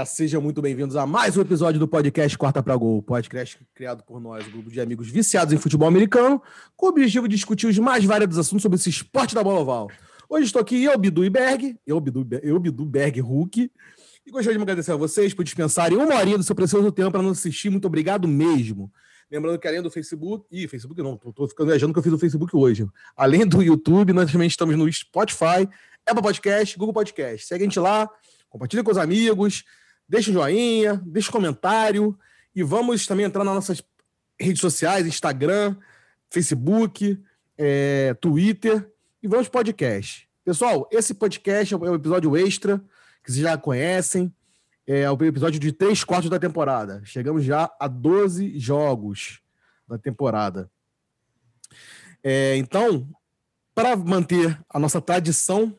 [0.00, 4.02] galera, sejam muito bem-vindos a mais um episódio do podcast Quarta para Gol, podcast criado
[4.02, 6.40] por nós, um grupo de amigos viciados em futebol americano,
[6.76, 9.88] com o objetivo de discutir os mais variados assuntos sobre esse esporte da bola oval.
[10.28, 13.70] Hoje estou aqui eu, Bidu e Berg, eu, Bidu, eu, Bidu Berg, Hulk,
[14.26, 17.22] e gostaria de agradecer a vocês por dispensarem uma horinha do seu precioso tempo para
[17.22, 17.68] nos assistir.
[17.68, 18.90] Muito obrigado mesmo.
[19.30, 20.46] Lembrando que além do Facebook.
[20.50, 22.86] Ih, Facebook não, tô ficando viajando que eu fiz o Facebook hoje.
[23.16, 25.68] Além do YouTube, nós também estamos no Spotify,
[26.06, 27.46] Apple Podcast, Google Podcast.
[27.46, 28.08] Segue a gente lá,
[28.48, 29.64] compartilha com os amigos,
[30.10, 32.18] deixa um joinha, deixa um comentário
[32.52, 33.80] e vamos também entrar nas nossas
[34.38, 35.76] redes sociais, Instagram,
[36.28, 37.22] Facebook,
[37.56, 38.90] é, Twitter
[39.22, 40.28] e vamos podcast.
[40.44, 42.78] Pessoal, esse podcast é um episódio extra
[43.22, 44.34] que vocês já conhecem.
[44.84, 47.00] É o episódio de três quartos da temporada.
[47.04, 49.40] Chegamos já a 12 jogos
[49.86, 50.68] da temporada.
[52.20, 53.08] É, então,
[53.72, 55.78] para manter a nossa tradição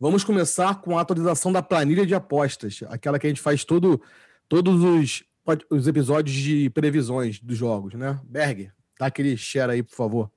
[0.00, 4.00] Vamos começar com a atualização da planilha de apostas, aquela que a gente faz todo,
[4.48, 5.22] todos os,
[5.68, 8.18] os episódios de previsões dos jogos, né?
[8.24, 10.30] Berg, dá aquele share aí, por favor.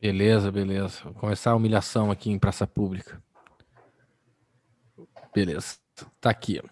[0.00, 1.02] Beleza, beleza.
[1.04, 3.22] Vou começar a humilhação aqui em praça pública.
[5.34, 5.76] Beleza,
[6.18, 6.62] tá aqui.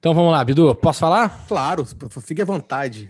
[0.00, 1.46] Então vamos lá, Bidu, posso falar?
[1.46, 1.86] Claro,
[2.20, 3.08] fique à vontade.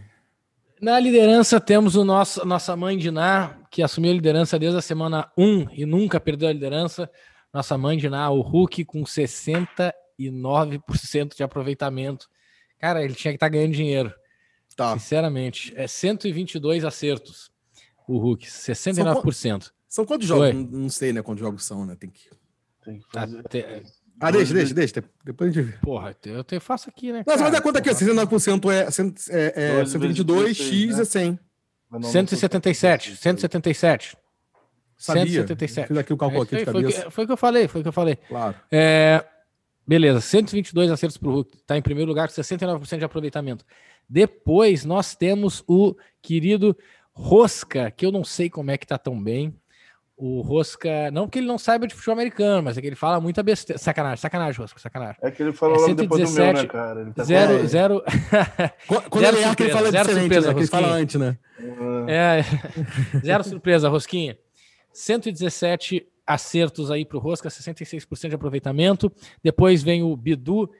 [0.82, 5.30] Na liderança temos o nosso, nossa mãe Diná, que assumiu a liderança desde a semana
[5.38, 7.08] 1 e nunca perdeu a liderança.
[7.54, 12.28] Nossa mãe Diná, o Hulk, com 69% de aproveitamento.
[12.80, 14.12] Cara, ele tinha que estar tá ganhando dinheiro.
[14.74, 14.98] Tá.
[14.98, 17.52] Sinceramente, é 122 acertos.
[18.08, 19.62] O Hulk, 69%.
[19.62, 20.52] São, são quantos jogos?
[20.52, 21.22] Não, não sei, né?
[21.22, 21.94] Quantos jogos são, né?
[21.94, 22.28] Tem que.
[22.84, 23.38] Tem que fazer.
[23.38, 23.84] Até,
[24.22, 25.04] ah, deixa, deixa, deixa.
[25.24, 25.78] Depois a gente vê.
[25.78, 27.24] Porra, eu te faço aqui, né?
[27.26, 31.38] Não, você vai dar conta aqui, 69% é, é, é 122, X é 100.
[32.00, 34.16] 177, 177.
[34.96, 35.24] Sabia.
[35.24, 35.88] 177.
[35.88, 37.10] Fiz aqui o cálculo é, aqui de foi, cabeça.
[37.10, 38.16] Foi o que eu falei, foi o que eu falei.
[38.28, 38.54] Claro.
[38.70, 39.24] É,
[39.86, 41.56] beleza, 122 acertos para o Hulk.
[41.56, 43.64] Está em primeiro lugar com 69% de aproveitamento.
[44.08, 46.76] Depois nós temos o querido
[47.12, 49.54] Rosca, que eu não sei como é que tá tão bem.
[50.16, 53.20] O Rosca, não que ele não saiba de futebol americano, mas é que ele fala
[53.20, 53.78] muita besteira.
[53.78, 55.16] Sacanagem, sacanagem, Rosca, sacanagem.
[55.22, 57.00] É que ele falou é logo depois do meu, né, cara?
[57.00, 58.04] Ele tá zero, zero...
[59.08, 60.60] Quando zero ele surpresa, ele fala zero surpresa, né?
[60.60, 61.38] ele fala antes, né?
[62.06, 62.44] É,
[63.24, 64.38] zero surpresa, Rosquinha.
[64.92, 69.10] 117 acertos aí para o Rosca, 66% de aproveitamento.
[69.42, 70.70] Depois vem o Bidu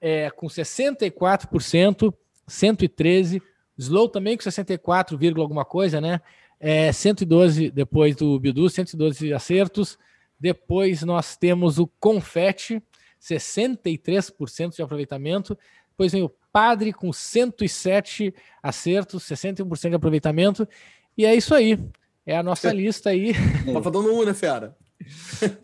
[0.00, 2.12] é, com 64%,
[2.46, 3.42] 113.
[3.78, 6.20] Slow também com 64, alguma coisa, né?
[6.60, 9.98] É, 112 depois do Bidu, 112 acertos.
[10.38, 12.82] Depois nós temos o Confete,
[13.20, 15.56] 63% de aproveitamento.
[15.90, 20.68] Depois vem o Padre com 107 acertos, 61% de aproveitamento.
[21.16, 21.78] E é isso aí.
[22.26, 23.32] É a nossa lista aí.
[23.34, 24.76] Tá faltando um, né, Fera?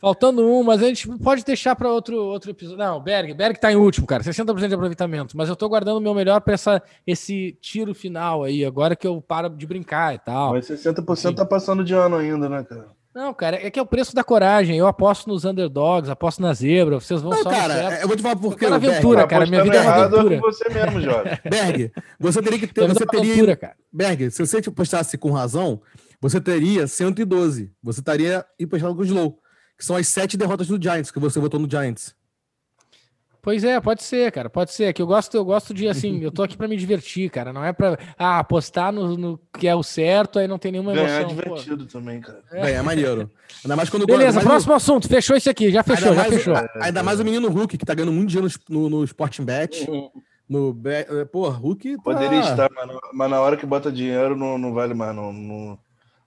[0.01, 2.79] Faltando um, mas a gente pode deixar para outro, outro episódio.
[2.79, 5.37] Não, Berg, Berg tá em último, cara, 60% de aproveitamento.
[5.37, 6.55] Mas eu tô guardando o meu melhor para
[7.07, 10.53] esse tiro final aí, agora que eu paro de brincar e tal.
[10.53, 11.35] Mas 60% Enfim.
[11.35, 12.97] tá passando de ano ainda, né, cara?
[13.17, 14.77] Não, cara, é que é o preço da coragem.
[14.77, 17.01] Eu aposto nos underdogs, aposto na zebra.
[17.01, 18.67] Vocês vão não, só cara, eu vou te falar por quê.
[18.67, 19.47] aventura, Berg, cara.
[19.47, 20.39] Minha vida é aventura.
[20.39, 21.41] você mesmo, Jorge.
[21.49, 22.87] Berg, você teria que ter.
[22.87, 23.75] Você teria, aventura, cara.
[23.91, 25.81] Berg, se você apostasse com razão,
[26.21, 27.73] você teria 112.
[27.83, 29.39] Você estaria empatado com o Slow,
[29.79, 32.15] que são as sete derrotas do Giants, que você votou no Giants.
[33.47, 34.93] Pois é, pode ser, cara, pode ser.
[34.93, 37.53] Que eu gosto, eu gosto de assim, eu tô aqui para me divertir, cara.
[37.53, 40.91] Não é para ah, apostar no, no, que é o certo, aí não tem nenhuma
[40.91, 41.07] emoção.
[41.07, 41.93] Ganhar é divertido pô.
[41.93, 42.43] também, cara.
[42.51, 42.73] É.
[42.73, 43.31] é maneiro.
[43.65, 44.77] Ainda mais quando Beleza, próximo no...
[44.77, 45.07] assunto.
[45.07, 46.55] Fechou isso aqui, já fechou, ainda já mais, fechou.
[46.83, 49.89] Ainda mais o menino Hulk, que tá ganhando muito dinheiro no, no Sporting Bet.
[49.89, 50.11] Uhum.
[50.49, 50.77] No,
[51.31, 51.99] pô, Hulk.
[51.99, 52.03] Tá...
[52.03, 55.79] Poderia estar, mas, mas, na hora que bota dinheiro não, não vale mais, não, não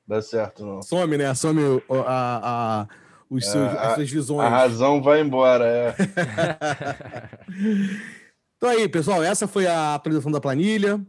[0.09, 0.81] dá certo, não.
[0.81, 1.34] Some, né?
[1.36, 2.88] Some a, a
[3.30, 4.42] os seus, é, as suas visões.
[4.42, 5.96] A razão vai embora, é.
[8.58, 11.00] então aí, pessoal, essa foi a atualização da planilha.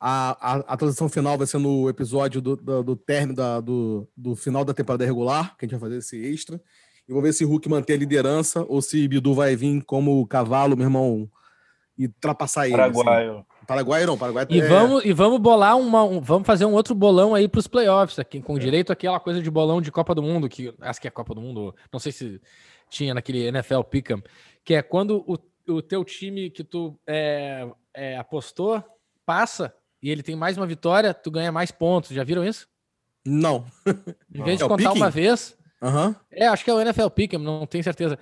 [0.00, 4.08] A, a, a atualização final vai ser no episódio do, do, do término da, do,
[4.16, 6.60] do final da temporada regular, que a gente vai fazer esse extra.
[7.08, 10.76] E vou ver se Hulk mantém a liderança ou se Bidu vai vir como cavalo,
[10.76, 11.30] meu irmão,
[11.96, 12.76] e ultrapassar ele.
[12.76, 13.32] Paraguaio.
[13.32, 13.44] Assim.
[13.70, 14.66] Paraguai não, Paraguai e é...
[14.66, 16.02] vamos E vamos bolar uma.
[16.02, 18.58] Um, vamos fazer um outro bolão aí para os playoffs, aqui, com é.
[18.58, 21.40] direito àquela coisa de bolão de Copa do Mundo, que acho que é Copa do
[21.40, 22.40] Mundo, não sei se
[22.88, 24.20] tinha naquele NFL Pick'em,
[24.64, 25.38] que é quando o,
[25.72, 27.64] o teu time que tu é,
[27.94, 28.82] é, apostou
[29.24, 32.10] passa e ele tem mais uma vitória, tu ganha mais pontos.
[32.10, 32.66] Já viram isso?
[33.24, 33.64] Não.
[34.34, 35.56] Em vez de é contar uma vez.
[35.80, 36.12] Uhum.
[36.28, 38.18] É, acho que é o NFL Pick'em, não tenho certeza.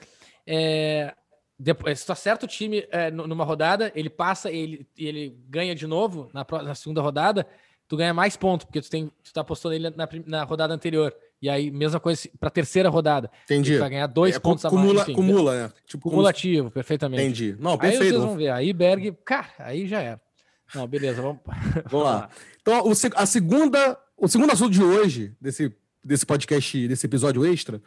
[0.47, 1.15] É,
[1.59, 5.75] depois, se tu acerta o time é, numa rodada, ele passa e ele, ele ganha
[5.75, 7.47] de novo na, na, segunda rodada,
[7.89, 11.13] tu ganha mais pontos, porque tu, tem, tu tá apostando ele na, na rodada anterior.
[11.41, 13.31] E aí, mesma coisa para terceira rodada.
[13.45, 13.77] Entendi.
[13.77, 15.09] Vai ganhar dois É, pontos cumula, a mais.
[15.09, 15.73] enfim, cumula, né?
[15.87, 17.23] Tipo, Cumulativo, perfeitamente.
[17.23, 17.57] Entendi.
[17.59, 18.05] Não, Aí perfeito.
[18.05, 18.51] vocês vão ver.
[18.51, 20.21] Aí Berg, cara, aí já era.
[20.75, 21.41] Não, beleza, vamos.
[21.89, 22.29] Vamos lá.
[22.61, 25.75] Então, o, a segunda, o segundo assunto de hoje, desse,
[26.05, 27.81] desse podcast, desse episódio extra,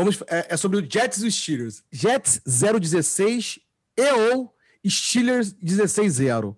[0.00, 1.84] vamos, é, é sobre o Jets e os Steelers.
[1.92, 3.60] Jets 016
[3.96, 4.54] e ou
[4.86, 6.56] Steelers 16-0.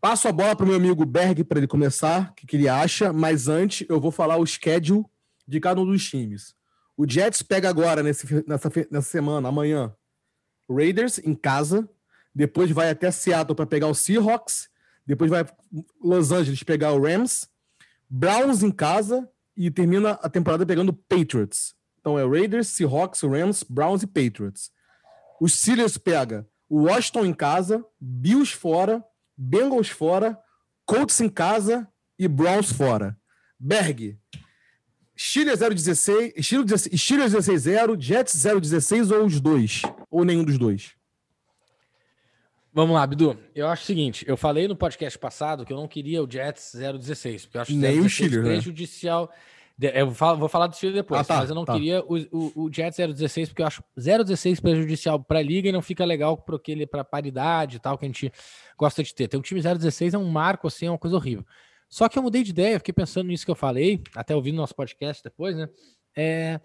[0.00, 2.68] Passo a bola para o meu amigo Berg para ele começar, o que, que ele
[2.68, 5.04] acha, mas antes eu vou falar o schedule
[5.46, 6.54] de cada um dos times.
[6.96, 9.94] O Jets pega agora, nesse, nessa, nessa semana, amanhã,
[10.68, 11.88] Raiders em casa,
[12.34, 14.68] depois vai até Seattle para pegar o Seahawks,
[15.06, 15.44] depois vai
[16.02, 17.48] Los Angeles pegar o Rams,
[18.08, 21.74] Browns em casa e termina a temporada pegando Patriots.
[22.00, 24.70] Então é Raiders, Seahawks, Rams, Browns e Patriots.
[25.40, 29.04] Os Steelers pega o Washington em casa, Bills fora,
[29.36, 30.38] Bengals fora,
[30.86, 31.86] Colts em casa
[32.18, 33.16] e Browns fora.
[33.58, 34.18] Berg,
[35.18, 39.82] Steelers 016, Steelers 16 Steelers 16-0, Jets 016 ou os dois?
[40.10, 40.92] Ou nenhum dos dois?
[42.72, 43.36] Vamos lá, Bidu.
[43.54, 46.72] Eu acho o seguinte: eu falei no podcast passado que eu não queria o Jets
[46.74, 48.50] 016, porque eu acho Nem o 016 Steelers, né?
[48.54, 49.26] prejudicial.
[49.26, 51.72] De- Eu vou falar, vou falar do Steelers depois, Ah, tá, mas eu não tá.
[51.72, 55.72] queria o, o, o Jets 016, porque eu acho 016 prejudicial para a liga e
[55.72, 56.36] não fica legal
[56.90, 58.30] para paridade e tal que a gente
[58.76, 59.28] gosta de ter.
[59.28, 61.44] Ter um time 016 é um marco assim, é uma coisa horrível.
[61.88, 64.74] Só que eu mudei de ideia, fiquei pensando nisso que eu falei, até ouvindo nosso
[64.74, 65.68] podcast depois, né?
[66.16, 66.60] É,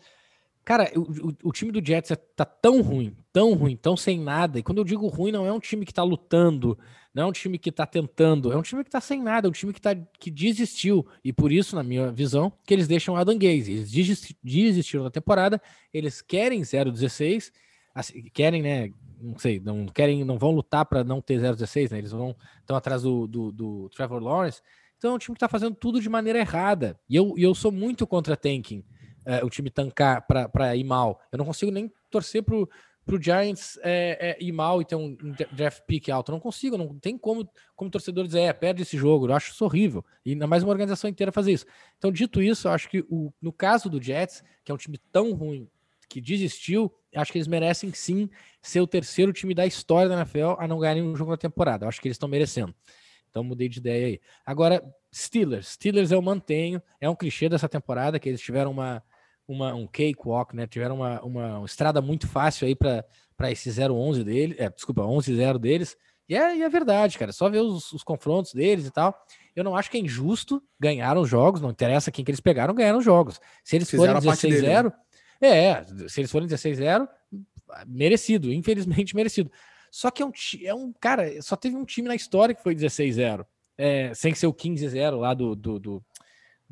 [0.65, 4.19] Cara, o, o- o time do Jets é- tá tão ruim, tão ruim, tão sem
[4.19, 4.57] nada.
[4.57, 6.75] E quando eu digo ruim, não é um time que tá lutando,
[7.13, 9.49] não é um time que tá tentando, é um time que tá sem nada, é
[9.49, 11.05] um time que, tá, que desistiu.
[11.23, 13.71] E por isso, na minha visão, que eles deixam Adam Gaze.
[13.71, 15.61] Eles desisti- desistiram da temporada,
[15.93, 17.51] eles querem 0-16,
[17.93, 18.89] assim, querem, né?
[19.21, 21.99] Não sei, não querem, não vão lutar para não ter 0-16, né?
[21.99, 24.61] Eles vão estão atrás do, do, do Trevor Lawrence.
[24.97, 26.99] Então é um time que tá fazendo tudo de maneira errada.
[27.07, 28.83] E eu, e eu sou muito contra tanking
[29.25, 31.19] é, o time tancar para ir mal.
[31.31, 32.69] Eu não consigo nem torcer pro,
[33.05, 35.15] pro Giants é, é, ir mal e ter um,
[35.51, 36.31] draft pick alto.
[36.31, 39.27] Não consigo, não tem como, como torcedor dizer, é, perde esse jogo.
[39.27, 40.03] Eu acho isso horrível.
[40.25, 41.65] E ainda mais uma organização inteira fazer isso.
[41.97, 44.97] Então, dito isso, eu acho que o, no caso do Jets, que é um time
[45.11, 45.69] tão ruim
[46.09, 48.29] que desistiu, acho que eles merecem sim
[48.61, 51.85] ser o terceiro time da história da NFL a não ganhar nenhum jogo na temporada.
[51.85, 52.73] Eu acho que eles estão merecendo.
[53.29, 54.21] Então mudei de ideia aí.
[54.45, 54.81] Agora,
[55.13, 55.69] Steelers.
[55.69, 56.81] Steelers eu mantenho.
[57.01, 59.03] É um clichê dessa temporada que eles tiveram uma,
[59.47, 60.67] uma, um cakewalk, né?
[60.67, 65.97] Tiveram uma, uma, estrada muito fácil aí para esse 0-11 dele, é, desculpa, 11-0 deles.
[66.27, 67.31] E é, e é verdade, cara.
[67.31, 69.15] Só ver os, os confrontos deles e tal.
[69.55, 70.61] Eu não acho que é injusto.
[70.79, 73.39] Ganharam os jogos, não interessa quem que eles pegaram, ganharam os jogos.
[73.63, 74.83] Se eles Fizeram forem a parte dele, né?
[74.83, 74.93] 16-0,
[75.41, 77.07] é, se eles forem 16-0,
[77.87, 79.51] merecido, infelizmente merecido.
[79.91, 80.31] Só que é um,
[80.63, 83.45] é um cara, só teve um time na história que foi 16-0,
[83.77, 86.03] é, sem ser o 15-0 lá do, do, do,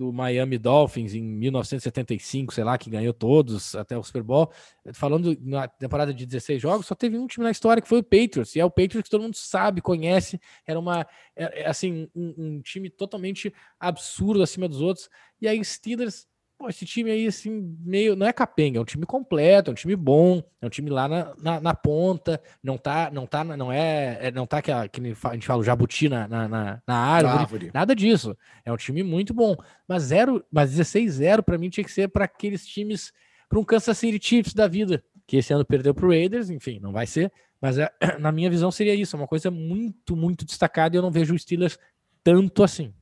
[0.03, 4.51] do Miami Dolphins em 1975, sei lá, que ganhou todos até o Super Bowl.
[4.93, 8.03] Falando na temporada de 16 jogos, só teve um time na história que foi o
[8.03, 12.09] Patriots, e é o Patriots que todo mundo sabe, conhece, era uma, é, é, assim,
[12.13, 15.09] um, um time totalmente absurdo acima dos outros.
[15.39, 16.27] E aí, Steelers,
[16.63, 18.15] pô, esse time aí, assim, meio.
[18.15, 21.07] Não é capenga, é um time completo, é um time bom, é um time lá
[21.09, 24.87] na, na, na ponta, não tá, não tá, não é, é- não tá que a,
[24.87, 27.71] que a gente fala o jabuti na, na, na, na árvore, Árvore.
[27.73, 28.37] nada disso.
[28.63, 29.55] É um time muito bom.
[29.87, 33.11] Mas zero, mas 16-0 para mim tinha que ser para aqueles times,
[33.49, 36.91] para um Kansas City Chiefs da vida, que esse ano perdeu pro Raiders, enfim, não
[36.93, 37.31] vai ser.
[37.61, 37.89] Mas é,
[38.19, 41.35] na minha visão seria isso, é uma coisa muito, muito destacada e eu não vejo
[41.35, 41.77] o Steelers
[42.23, 42.93] tanto assim.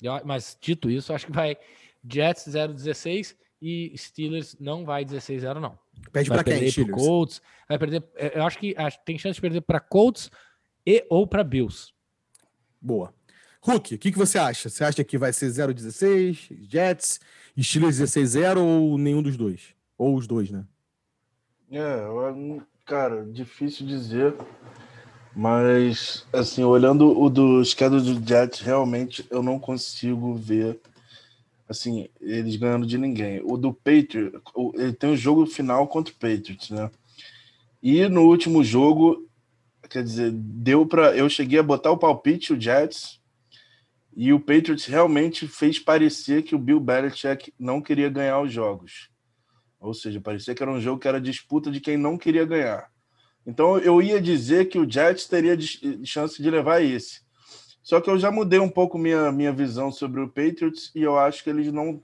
[0.00, 1.56] Eu- Mas dito isso, acho que vai
[2.10, 5.78] Jets 0-16 e Steelers não vai 16-0, não.
[6.12, 7.02] Pede Vai pra quem, perder pro Steelers?
[7.02, 8.04] Colts, vai perder.
[8.16, 10.30] é, Eu acho que tem chance de perder para Colts
[10.86, 11.92] e ou para Bills.
[12.80, 13.14] Boa.
[13.60, 14.68] Hulk, o que, que você acha?
[14.68, 17.20] Você acha que vai ser 0-16, Jets,
[17.60, 19.74] Steelers 16-0 ou nenhum dos dois?
[19.96, 20.64] Ou os dois, né?
[21.70, 22.04] É,
[22.84, 24.34] cara, difícil dizer.
[25.34, 30.80] Mas, assim, olhando o do schedule do Jets, realmente eu não consigo ver,
[31.68, 33.40] assim, eles ganhando de ninguém.
[33.44, 34.40] O do Patriots,
[34.74, 36.90] ele tem o jogo final contra o Patriots, né?
[37.82, 39.28] E no último jogo,
[39.88, 43.20] quer dizer, deu para Eu cheguei a botar o palpite, o Jets,
[44.14, 49.10] e o Patriots realmente fez parecer que o Bill Belichick não queria ganhar os jogos.
[49.80, 52.90] Ou seja, parecia que era um jogo que era disputa de quem não queria ganhar.
[53.44, 55.58] Então eu ia dizer que o Jets teria
[56.04, 57.22] chance de levar esse.
[57.82, 61.18] Só que eu já mudei um pouco minha, minha visão sobre o Patriots e eu
[61.18, 62.00] acho que eles não.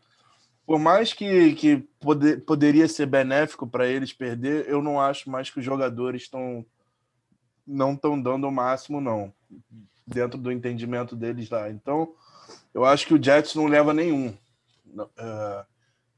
[0.66, 5.48] Por mais que, que poder, poderia ser benéfico para eles perder, eu não acho mais
[5.50, 6.64] que os jogadores estão
[7.66, 9.32] não estão dando o máximo, não,
[10.06, 11.70] dentro do entendimento deles lá.
[11.70, 12.14] Então,
[12.72, 14.34] eu acho que o Jets não leva nenhum.
[15.18, 15.64] Eh,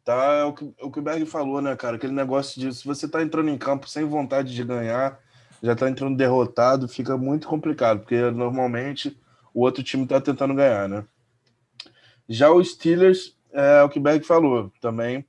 [0.04, 1.96] Tá, é o que, é o que o Berg falou, né, cara?
[1.96, 5.20] Aquele negócio de se você tá entrando em campo sem vontade de ganhar,
[5.62, 9.16] já tá entrando derrotado, fica muito complicado, porque normalmente
[9.54, 11.04] o outro time tá tentando ganhar, né?
[12.28, 15.24] Já os Steelers, é o que Berg falou também.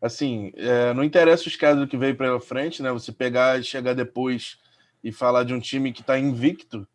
[0.00, 2.92] Assim, é, não interessa o escada que veio pela frente, né?
[2.92, 4.58] Você pegar chegar depois
[5.02, 6.86] e falar de um time que está invicto,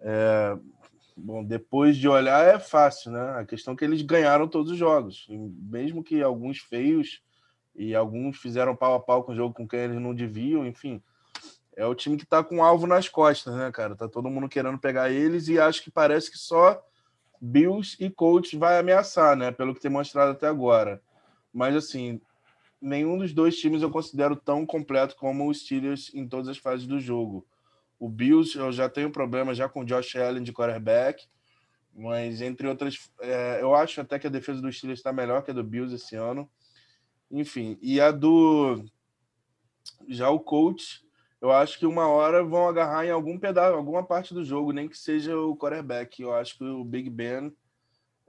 [0.00, 0.56] é,
[1.16, 3.40] bom, depois de olhar é fácil, né?
[3.40, 7.20] A questão é que eles ganharam todos os jogos, mesmo que alguns feios
[7.74, 11.02] e alguns fizeram pau a pau com o jogo com quem eles não deviam, enfim.
[11.80, 13.96] É o time que tá com alvo nas costas, né, cara?
[13.96, 16.78] Tá todo mundo querendo pegar eles e acho que parece que só
[17.40, 19.50] Bills e Colts vai ameaçar, né?
[19.50, 21.00] Pelo que tem mostrado até agora.
[21.50, 22.20] Mas assim,
[22.78, 26.86] nenhum dos dois times eu considero tão completo como os Steelers em todas as fases
[26.86, 27.46] do jogo.
[27.98, 31.26] O Bills, eu já tenho problema já com o Josh Allen de quarterback,
[31.94, 35.50] mas entre outras, é, eu acho até que a defesa do Steelers está melhor que
[35.50, 36.46] a do Bills esse ano.
[37.30, 38.84] Enfim, e a do
[40.06, 41.08] já o coach,
[41.40, 44.88] eu acho que uma hora vão agarrar em algum pedaço, alguma parte do jogo, nem
[44.88, 46.20] que seja o quarterback.
[46.20, 47.52] Eu acho que o Big Ben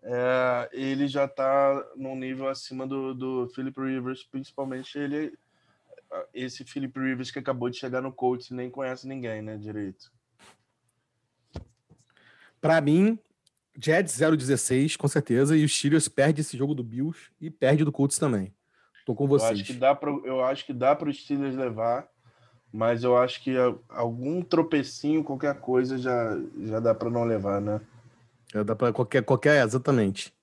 [0.03, 5.37] é, ele já está num nível acima do, do Philip Rivers, principalmente ele
[6.33, 10.11] esse Philip Rivers que acabou de chegar no coach nem conhece ninguém, né, direito.
[12.59, 13.17] Para mim,
[13.77, 17.91] Jets 0-16, com certeza, e os Steelers perde esse jogo do Bills e perde do
[17.91, 18.53] Colts também.
[19.05, 19.51] Tô com vocês.
[19.51, 22.07] Eu acho que dá para eu acho que dá para os Steelers levar,
[22.73, 23.55] mas eu acho que
[23.89, 27.81] algum tropecinho, qualquer coisa já já dá para não levar, né?
[28.53, 30.33] Já dá para qualquer qualquer exatamente.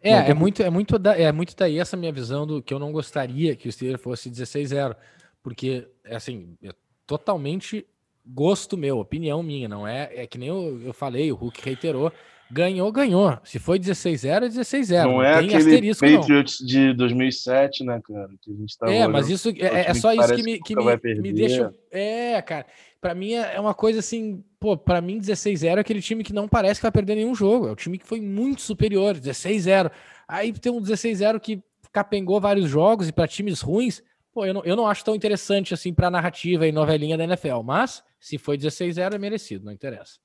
[0.00, 2.78] É, é muito, é muito, da, é muito daí essa minha visão do que eu
[2.78, 4.94] não gostaria que o Steelers fosse 16-0,
[5.42, 6.74] porque assim, é
[7.06, 7.86] totalmente
[8.26, 10.10] gosto meu, opinião minha, não é?
[10.14, 12.12] É que nem eu, eu falei, o Hulk reiterou,
[12.54, 13.38] ganhou, ganhou.
[13.44, 15.04] Se foi 16-0, é 16-0.
[15.04, 16.66] Não, não é aquele asterisco, Patriots não.
[16.66, 18.30] de 2007, né, cara?
[18.40, 21.20] Que a gente tá é, mas isso é, é só isso que me, que me,
[21.20, 21.74] me deixa.
[21.90, 22.66] É, cara
[23.04, 26.32] para mim é, é uma coisa assim, pô, para mim 16-0 é aquele time que
[26.32, 27.68] não parece que vai perder nenhum jogo.
[27.68, 29.90] É o time que foi muito superior, 16-0.
[30.26, 34.64] Aí tem um 16-0 que capengou vários jogos e para times ruins, pô, eu não,
[34.64, 38.56] eu não acho tão interessante assim para narrativa e novelinha da NFL, mas se foi
[38.56, 40.18] 16-0 é merecido, não interessa.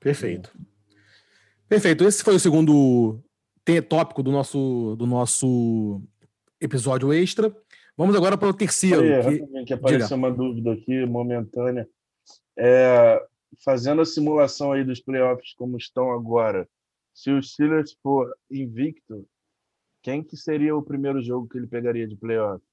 [0.00, 0.50] Perfeito.
[1.70, 2.02] Perfeito.
[2.02, 3.22] Esse foi o segundo
[3.88, 6.02] tópico do nosso do nosso
[6.60, 7.56] episódio extra.
[7.96, 9.00] Vamos agora para o terceiro.
[9.00, 10.16] Aí, que, que apareceu Diga.
[10.16, 11.88] uma dúvida aqui momentânea.
[12.58, 13.24] É,
[13.64, 16.68] fazendo a simulação aí dos playoffs como estão agora,
[17.14, 19.24] se o Steelers for invicto,
[20.02, 22.64] quem que seria o primeiro jogo que ele pegaria de playoff?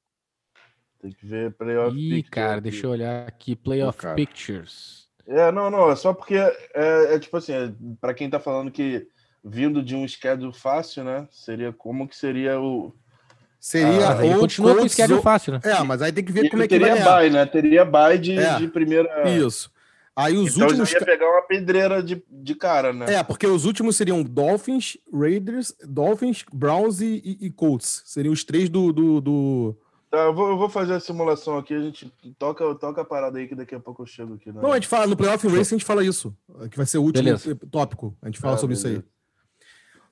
[0.99, 2.61] Tem que ver playoff Ih, cara, aqui.
[2.61, 5.06] deixa eu olhar aqui, playoff oh, pictures.
[5.27, 8.71] É, não, não, é só porque é, é tipo assim, é, para quem tá falando
[8.71, 9.07] que
[9.43, 11.27] vindo de um schedule fácil, né?
[11.31, 12.93] Seria como que seria o
[13.59, 15.59] Seria ah, ou continua com o schedule fácil, né?
[15.63, 16.89] É, mas aí tem que ver e como é que vai.
[16.89, 17.45] Teria bye, né?
[17.45, 18.57] Teria bye de, é.
[18.57, 19.27] de primeira.
[19.29, 19.71] Isso.
[20.15, 20.91] Aí os então últimos.
[20.91, 23.15] ia pegar uma pedreira de, de cara, né?
[23.15, 28.03] É, porque os últimos seriam Dolphins, Raiders, Dolphins, Browns e, e Colts.
[28.05, 28.93] Seriam os três do.
[28.93, 29.77] do, do...
[30.09, 32.09] Tá, eu vou, eu vou, fazer a simulação aqui, a gente
[32.39, 34.51] toca, toca a parada aí que daqui a pouco eu chego aqui.
[34.51, 34.61] Né?
[34.61, 36.35] Não, a gente fala no Playoff Race, a gente fala isso.
[36.71, 37.55] Que vai ser o último beleza.
[37.69, 38.17] tópico.
[38.21, 38.99] A gente fala é, sobre beleza.
[38.99, 39.67] isso aí.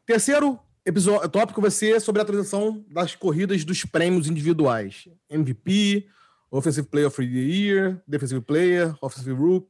[0.05, 5.07] Terceiro, episódio, tópico vai ser sobre a transição das corridas dos prêmios individuais.
[5.29, 6.07] MVP,
[6.51, 9.67] Offensive Player of the Year, Defensive Player, Offensive Rook,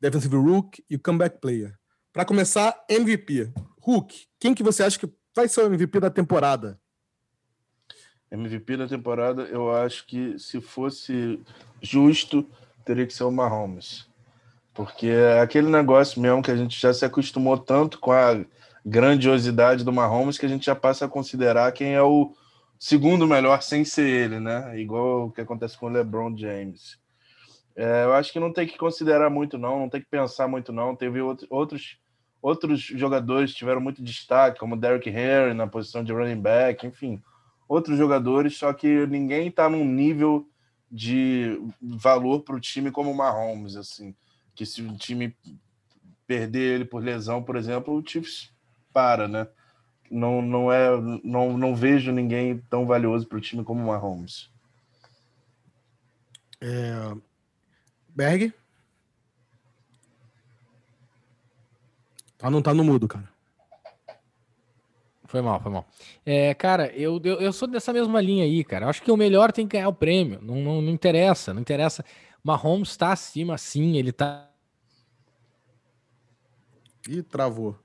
[0.00, 1.78] Defensive Rook e Comeback Player.
[2.12, 3.52] Para começar, MVP.
[3.80, 6.80] Rook, quem que você acha que vai ser o MVP da temporada?
[8.34, 11.40] MVP da temporada, eu acho que se fosse
[11.80, 12.46] justo,
[12.84, 14.06] teria que ser o Mahomes.
[14.74, 18.44] Porque é aquele negócio mesmo que a gente já se acostumou tanto com a
[18.84, 22.34] grandiosidade do Mahomes que a gente já passa a considerar quem é o
[22.78, 24.78] segundo melhor sem ser ele, né?
[24.78, 26.98] Igual o que acontece com o LeBron James.
[27.76, 30.72] É, eu acho que não tem que considerar muito, não, não tem que pensar muito,
[30.72, 30.94] não.
[30.94, 31.98] Teve outros,
[32.42, 37.22] outros jogadores que tiveram muito destaque, como Derrick Henry na posição de running back, enfim,
[37.68, 40.48] outros jogadores, só que ninguém está num nível
[40.90, 44.14] de valor para o time como o Mahomes, assim,
[44.54, 45.36] que se o time
[46.26, 48.52] perder ele por lesão, por exemplo, o Chiefs
[48.92, 49.48] para, né?
[50.10, 50.88] Não, não, é,
[51.24, 54.50] não, não vejo ninguém tão valioso para o time como o Mahomes.
[56.60, 57.16] É...
[58.08, 58.52] Berg?
[62.40, 63.33] Ah, não tá no mudo, cara.
[65.34, 65.84] Foi mal, foi mal.
[66.24, 68.88] É, cara, eu, eu, eu, sou dessa mesma linha aí, cara.
[68.88, 70.38] Acho que o melhor tem que ganhar o prêmio.
[70.40, 72.04] Não, não, não interessa, não interessa.
[72.40, 74.48] Mahomes está acima, sim, ele tá.
[77.08, 77.76] Ih, travou.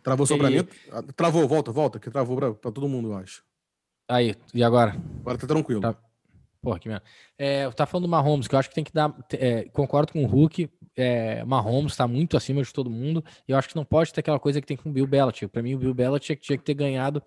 [0.00, 0.64] Travou só pra mim?
[0.92, 3.42] Ah, travou, volta, volta, que travou pra, pra todo mundo, eu acho.
[4.06, 4.94] Aí, e agora?
[5.22, 5.80] Agora tá tranquilo.
[5.80, 5.96] Tá...
[6.62, 7.04] Porra, que merda.
[7.36, 9.12] É, tá falando do Mahomes, que eu acho que tem que dar.
[9.32, 10.70] É, concordo com o Hulk.
[10.94, 13.24] É, Mahomes tá muito acima de todo mundo.
[13.48, 15.50] E eu acho que não pode ter aquela coisa que tem com o Bill Belichick.
[15.50, 17.20] Pra mim, o Bill Belichick tinha que ter ganhado,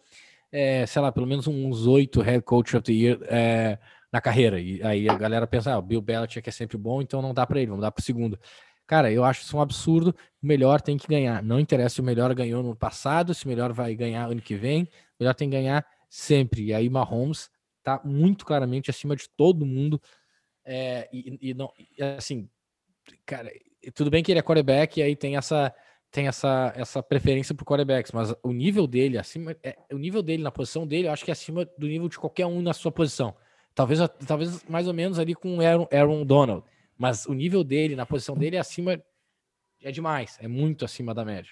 [0.49, 3.77] é, sei lá, pelo menos uns oito Head Coach of the Year é,
[4.09, 4.57] na carreira.
[4.57, 7.45] E aí a galera pensa, ah, o Bill Belichick é sempre bom, então não dá
[7.45, 8.39] pra ele, vamos dar pro segundo.
[8.87, 10.15] Cara, eu acho isso um absurdo.
[10.41, 11.43] O melhor tem que ganhar.
[11.43, 14.55] Não interessa se o melhor ganhou no passado, se o melhor vai ganhar ano que
[14.55, 14.83] vem.
[14.83, 14.87] O
[15.19, 16.67] melhor tem que ganhar sempre.
[16.67, 17.49] E aí, Mahomes
[17.85, 20.01] tá muito claramente acima de todo mundo.
[20.65, 22.49] É, e, e, não, e, assim,
[23.25, 23.51] cara,
[23.93, 25.73] tudo bem que ele é quarterback e aí tem essa
[26.11, 30.41] tem essa, essa preferência por quarterbacks, mas o nível dele acima, é, o nível dele
[30.41, 32.89] na posição dele, eu acho que é acima do nível de qualquer um na sua
[32.89, 33.35] posição.
[33.73, 36.63] Talvez, talvez mais ou menos ali com Aaron, Aaron Donald,
[36.97, 39.03] mas o nível dele na posição dele é acima,
[39.81, 41.51] é demais, é muito acima da média.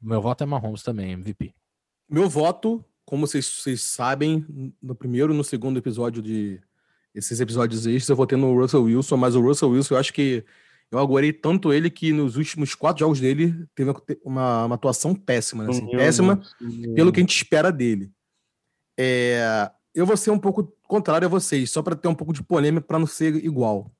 [0.00, 1.52] Meu voto é Mahomes também, MVP.
[2.08, 4.44] Meu voto como vocês, vocês, sabem,
[4.82, 6.60] no primeiro e no segundo episódio de
[7.14, 10.44] esses episódios extras, eu votei no Russell Wilson, mas o Russell Wilson, eu acho que
[10.90, 13.92] eu agorei tanto ele que nos últimos quatro jogos dele teve
[14.24, 15.70] uma, uma atuação péssima, né?
[15.70, 16.42] assim, péssima
[16.94, 18.10] pelo que a gente espera dele.
[18.98, 22.42] É, eu vou ser um pouco contrário a vocês, só para ter um pouco de
[22.42, 23.92] polêmica para não ser igual.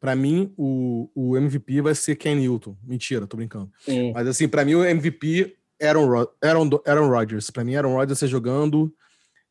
[0.00, 2.76] Para mim, o, o MVP vai ser Ken Newton.
[2.84, 3.70] Mentira, tô brincando.
[3.80, 4.12] Sim.
[4.12, 7.50] Mas assim, para mim o MVP Aaron, Aaron, Aaron Rodgers.
[7.50, 8.92] Para mim, Aaron Rodgers jogando,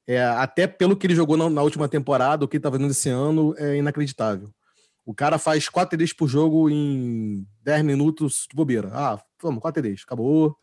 [0.05, 2.91] é, até pelo que ele jogou na, na última temporada, o que ele tá fazendo
[2.91, 4.49] esse ano, é inacreditável.
[5.05, 8.89] O cara faz 4 TDs por jogo em 10 minutos de bobeira.
[8.93, 10.55] Ah, vamos, 4 TDs, acabou.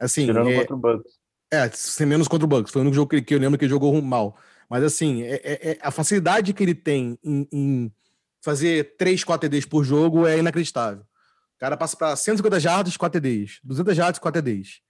[0.00, 1.12] Assim, Tirando é, contra o Bucks.
[1.52, 2.72] É, sem menos contra o Bucks.
[2.72, 4.36] Foi o único jogo que, que eu lembro que ele jogou mal.
[4.68, 7.92] Mas assim, é, é, é a facilidade que ele tem em, em
[8.40, 11.02] fazer 3, 4 TDs por jogo é inacreditável.
[11.02, 13.60] O cara passa para 150 jardas, 4 TDs.
[13.62, 14.80] 200 jardas, 4 TDs.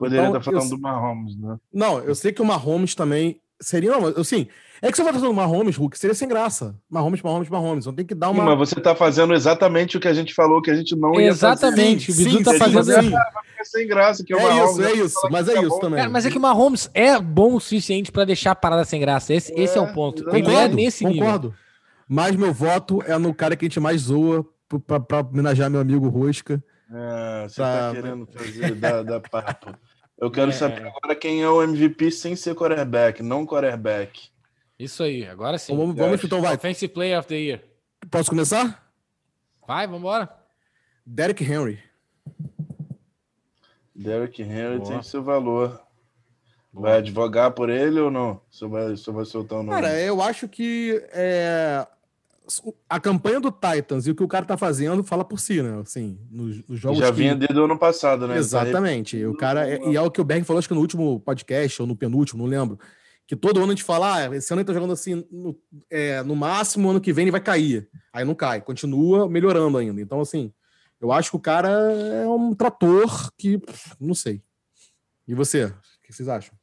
[0.00, 1.58] Poderia então, estar falando eu, do Mahomes, né?
[1.70, 3.90] Não, eu sei que o Mahomes também seria.
[3.90, 4.46] Não, assim,
[4.80, 6.74] é que você vai fazer do Mahomes, Hulk, seria sem graça.
[6.88, 7.84] Mahomes, Mahomes, Mahomes.
[7.84, 8.42] Então tem que dar uma.
[8.42, 11.20] Sim, mas você está fazendo exatamente o que a gente falou que a gente não
[11.20, 12.06] ia Exatamente.
[12.06, 12.22] fazer.
[12.22, 12.38] Exatamente.
[12.38, 13.10] O Bidu está fazendo assim.
[13.10, 14.24] Vai ficar sem graça.
[14.24, 15.28] Que é, é Mahomes, isso, é isso.
[15.30, 15.98] Mas é isso também.
[15.98, 18.98] Cara, mas é que o Mahomes é bom o suficiente para deixar a parada sem
[19.02, 19.34] graça.
[19.34, 20.24] Esse é, esse é o ponto.
[20.24, 21.48] Concordo, Ele é nesse concordo.
[21.48, 21.60] Nível.
[22.08, 24.46] Mas meu voto é no cara que a gente mais zoa
[24.86, 26.64] para homenagear meu amigo Rosca.
[26.92, 27.88] É, você pra...
[27.88, 29.74] tá querendo fazer da, da papo.
[30.20, 30.54] Eu quero é...
[30.54, 34.28] saber agora quem é o MVP sem ser quarterback, não quarterback.
[34.78, 35.76] Isso aí, agora sim.
[35.76, 36.54] Vamos, vamos então, vai.
[36.54, 37.60] Offensive Player of the Year.
[38.10, 38.92] Posso começar?
[39.66, 40.28] Vai, vamos embora.
[41.06, 41.82] Derrick Henry.
[43.94, 44.90] Derrick Henry Boa.
[44.90, 45.80] tem seu valor.
[46.72, 48.40] Vai advogar por ele ou não?
[48.50, 49.74] Você vai, você vai soltar o nome?
[49.74, 51.86] Cara, eu acho que é,
[52.88, 55.80] a campanha do Titans e o que o cara tá fazendo fala por si, né?
[55.80, 56.98] Assim, nos, nos jogos.
[56.98, 57.12] Já que...
[57.12, 58.36] vinha desde o ano passado, né?
[58.36, 59.24] Exatamente.
[59.24, 61.82] O cara, é, e é o que o Berg falou, acho que no último podcast
[61.82, 62.78] ou no penúltimo, não lembro.
[63.26, 65.56] Que todo ano a gente fala, ah, esse ano ele tá jogando assim, no,
[65.88, 67.88] é, no máximo, ano que vem ele vai cair.
[68.12, 70.00] Aí não cai, continua melhorando ainda.
[70.00, 70.52] Então, assim,
[71.00, 73.60] eu acho que o cara é um trator que,
[74.00, 74.42] não sei.
[75.26, 75.66] E você?
[75.66, 76.59] O que vocês acham?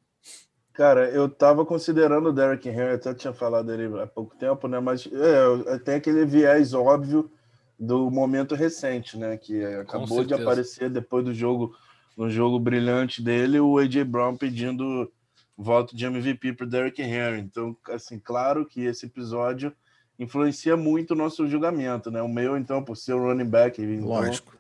[0.78, 4.80] Cara, eu tava considerando o Derrick Henry, até tinha falado dele há pouco tempo, né?
[4.80, 7.32] Mas é, tem aquele viés óbvio
[7.80, 9.38] do momento recente, né?
[9.38, 11.76] Que acabou de aparecer depois do jogo,
[12.16, 15.12] no jogo brilhante dele, o AJ Brown pedindo
[15.58, 17.40] voto de MVP para Derrick Henry.
[17.40, 19.74] Então, assim, claro que esse episódio
[20.20, 22.22] influencia muito o nosso julgamento, né?
[22.22, 24.56] O meu, então, por ser o running back, então, lógico,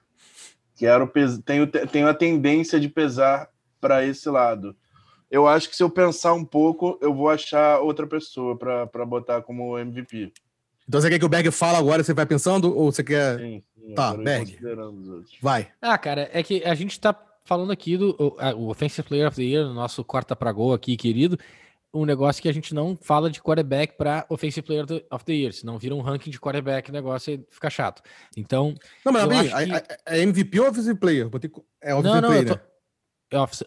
[0.75, 1.07] quero
[1.45, 4.75] tenho tenho a tendência de pesar para esse lado
[5.29, 9.41] eu acho que se eu pensar um pouco, eu vou achar outra pessoa para botar
[9.41, 10.31] como MVP.
[10.87, 13.37] Então você quer que o Berg fale agora, você vai pensando, ou você quer.
[13.37, 14.57] Sim, sim tá, Berg.
[15.41, 15.67] Vai.
[15.81, 17.13] Ah, cara, é que a gente tá
[17.43, 21.37] falando aqui do o, Offensive Player of the Year, nosso quarta para gol aqui, querido.
[21.93, 25.53] Um negócio que a gente não fala de quarterback para Offensive Player of the Year,
[25.53, 28.01] senão vira um ranking de quarterback, o negócio aí fica chato.
[28.35, 28.75] Então.
[29.05, 29.83] Não, mas bem, que...
[30.05, 31.29] é MVP ou Offensive Player?
[31.81, 32.61] É Offensive não, não, Player, né?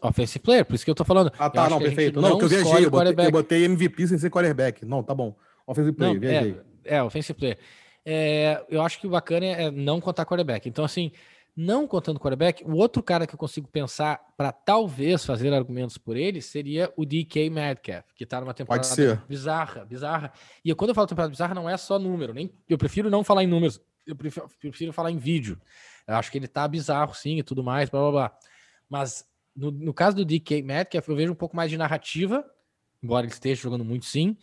[0.03, 1.33] Offensive player, por isso que eu tô falando.
[1.39, 2.21] Ah, tá, não, perfeito.
[2.21, 4.85] Não, que eu viajei, eu botei, eu botei, MVP sem ser quarterback.
[4.85, 5.37] Não, tá bom.
[5.67, 6.61] Offensive player, não, viajei.
[6.85, 7.59] É, é offensive player.
[8.05, 10.69] É, eu acho que o bacana é não contar quarterback.
[10.69, 11.13] Então, assim,
[11.57, 16.17] não contando quarterback, o outro cara que eu consigo pensar para talvez fazer argumentos por
[16.17, 18.87] ele seria o DK Metcalf, que tá numa temporada
[19.29, 20.33] bizarra, bizarra.
[20.65, 23.23] E eu, quando eu falo temporada bizarra, não é só número, nem eu prefiro não
[23.23, 25.61] falar em números, eu prefiro, prefiro falar em vídeo.
[26.07, 28.39] Eu acho que ele tá bizarro sim e tudo mais, blá blá blá.
[28.89, 29.25] Mas
[29.61, 32.43] no, no caso do DK Metcalf, eu vejo um pouco mais de narrativa,
[33.03, 34.37] embora ele esteja jogando muito sim,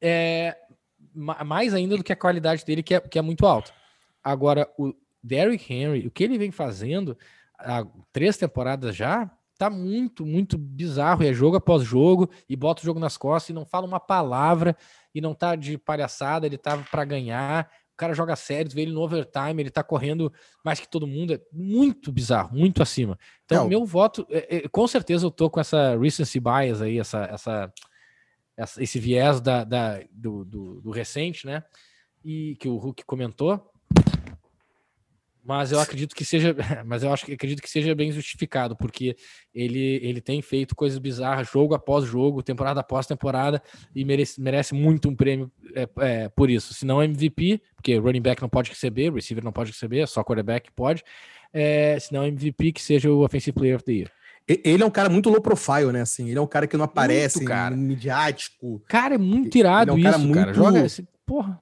[0.00, 0.56] é,
[1.14, 3.72] mais ainda do que a qualidade dele, que é, que é muito alta.
[4.22, 7.18] Agora, o Derrick Henry, o que ele vem fazendo
[7.58, 11.24] há três temporadas já, tá muito, muito bizarro.
[11.24, 14.76] É jogo após jogo e bota o jogo nas costas e não fala uma palavra
[15.12, 17.68] e não tá de palhaçada, ele tava para ganhar.
[17.92, 20.32] O cara joga sério, vê ele no overtime, ele tá correndo
[20.64, 21.34] mais que todo mundo.
[21.34, 23.18] É muito bizarro, muito acima.
[23.44, 23.68] Então, não.
[23.68, 27.72] meu voto, é, é, com certeza eu tô com essa recency bias aí, essa, essa,
[28.56, 31.62] essa esse viés da, da do, do, do recente, né?
[32.24, 33.72] E que o Hulk comentou.
[35.44, 36.54] Mas eu acredito que seja,
[36.86, 39.16] mas eu acho que acredito que seja bem justificado, porque
[39.52, 43.60] ele, ele tem feito coisas bizarras jogo após jogo, temporada após temporada,
[43.94, 46.72] e merece, merece muito um prêmio é, é, por isso.
[46.72, 50.70] Se não MVP, porque running back não pode receber, receiver não pode receber, só quarterback
[50.72, 51.02] pode.
[51.52, 54.12] É, se não MVP, que seja o Offensive Player of the Year.
[54.46, 56.00] Ele é um cara muito low profile, né?
[56.00, 57.76] Assim, ele é um cara que não aparece, muito, cara.
[57.76, 58.82] midiático.
[58.88, 60.46] Cara, é muito irado ele é um isso, cara.
[60.46, 60.54] Muito...
[60.54, 61.60] Joga esse, porra.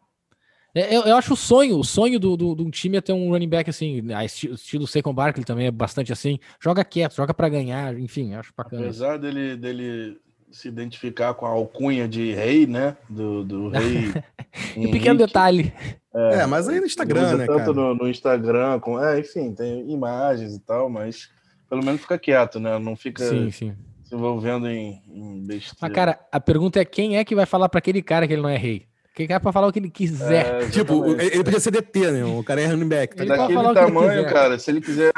[0.74, 3.30] É, eu, eu, acho o sonho, o sonho do, do, do, time é ter um
[3.30, 7.34] running back assim, a estilo, estilo Saquon Barkley também é bastante assim, joga quieto, joga
[7.34, 8.82] para ganhar, enfim, acho bacana.
[8.84, 10.16] Apesar dele, dele
[10.52, 14.12] se identificar com a alcunha de rei, né, do, do rei.
[14.76, 15.72] um pequeno detalhe.
[16.14, 17.72] É, é, mas aí no Instagram, né, tanto cara?
[17.72, 21.30] No, no, Instagram, com, é, enfim, tem imagens e tal, mas
[21.68, 23.24] pelo menos fica quieto, né, não fica...
[23.24, 23.74] Sim, sim.
[24.04, 25.78] Se envolvendo em, em besteira.
[25.82, 28.42] Mas, cara, a pergunta é quem é que vai falar para aquele cara que ele
[28.42, 28.89] não é rei?
[29.14, 30.62] Quem quer pra falar o que ele quiser.
[30.62, 32.24] É, tipo, ele podia ser DT, né?
[32.24, 33.16] O cara é running back.
[33.16, 35.12] Tá Daquele tamanho, cara, se ele quiser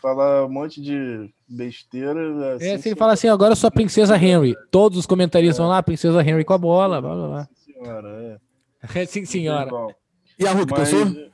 [0.00, 2.54] falar um monte de besteira.
[2.54, 4.56] Assim, é, se ele fala assim, agora eu sou a Princesa Henry.
[4.70, 5.62] Todos os comentaristas é.
[5.62, 7.48] vão lá, Princesa Henry com a bola, blá blá blá.
[7.64, 8.38] Sim, senhora,
[8.92, 9.06] é.
[9.06, 9.70] Sim, senhora.
[10.38, 11.30] E a Hulk, Mas, pensou?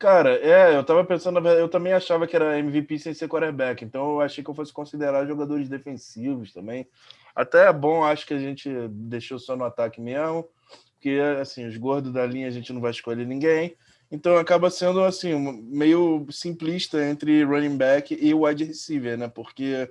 [0.00, 4.12] Cara, é, eu tava pensando, eu também achava que era MVP sem ser quarterback, então
[4.12, 6.88] eu achei que eu fosse considerar jogadores defensivos também.
[7.36, 10.48] Até é bom, acho que a gente deixou só no ataque mesmo,
[10.94, 13.76] porque assim, os gordos da linha a gente não vai escolher ninguém.
[14.10, 15.34] Então acaba sendo assim,
[15.70, 19.28] meio simplista entre running back e wide receiver, né?
[19.28, 19.86] Porque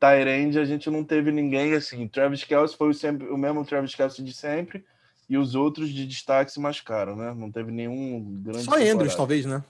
[0.00, 2.08] Tyrande a gente não teve ninguém assim.
[2.08, 4.84] Travis Kelce foi sempre, o mesmo Travis Kelce de sempre,
[5.28, 7.34] e os outros de destaque se machucaram, né?
[7.34, 8.64] Não teve nenhum grande.
[8.64, 9.64] Só Andrews, talvez, né?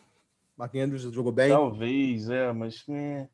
[0.56, 1.50] Mark Andrews jogou bem.
[1.50, 2.84] Talvez, é, mas.
[2.88, 3.28] É...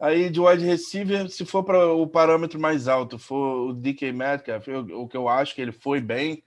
[0.00, 4.68] Aí de wide receiver, se for para o parâmetro mais alto, for o DK Metcalf,
[4.68, 6.44] eu, o que eu acho que ele foi bem,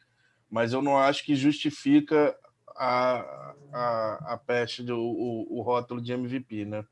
[0.49, 2.33] mas eu não acho que justifica
[2.77, 6.85] a, a, a peste do o, o rótulo de MVP, né?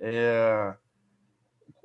[0.00, 0.74] É,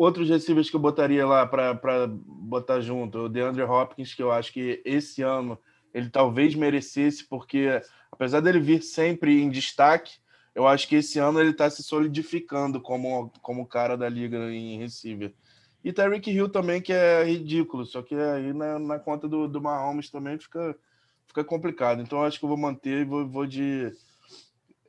[0.02, 4.52] outros receivers que eu botaria lá para botar junto, o DeAndre Hopkins, que eu acho
[4.52, 5.58] que esse ano
[5.94, 10.14] ele talvez merecesse, porque apesar dele vir sempre em destaque,
[10.56, 14.80] eu acho que esse ano ele está se solidificando como, como cara da liga em
[14.80, 15.34] receiver.
[15.84, 19.62] E Tyreek Hill também, que é ridículo, só que aí na, na conta do, do
[19.62, 20.76] Mahomes também fica,
[21.28, 22.02] fica complicado.
[22.02, 23.92] Então acho que eu vou manter e vou, vou de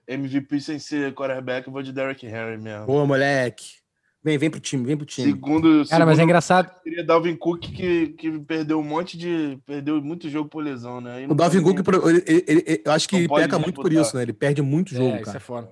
[0.09, 2.87] MVP sem ser quarterback, eu vou de Derrick Henry mesmo.
[2.87, 3.82] Boa, moleque.
[4.25, 5.33] Vem, vem pro time, vem pro time.
[5.33, 6.73] Segundo, Cara, segundo, mas é engraçado.
[6.85, 9.59] Seria Dalvin Cook que, que perdeu um monte de.
[9.67, 11.27] Perdeu muito jogo por lesão, né?
[11.29, 14.23] O Dalvin Cook, ele, ele, ele, eu acho que ele peca muito por isso, né?
[14.23, 15.23] Ele perde muito jogo, é, cara.
[15.23, 15.69] Isso é foda.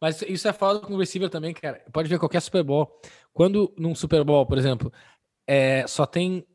[0.00, 1.82] Mas isso é foda com o receiver também, cara.
[1.92, 2.88] Pode ver qualquer Super Bowl.
[3.32, 4.92] Quando num Super Bowl, por exemplo,
[5.44, 6.46] é, só tem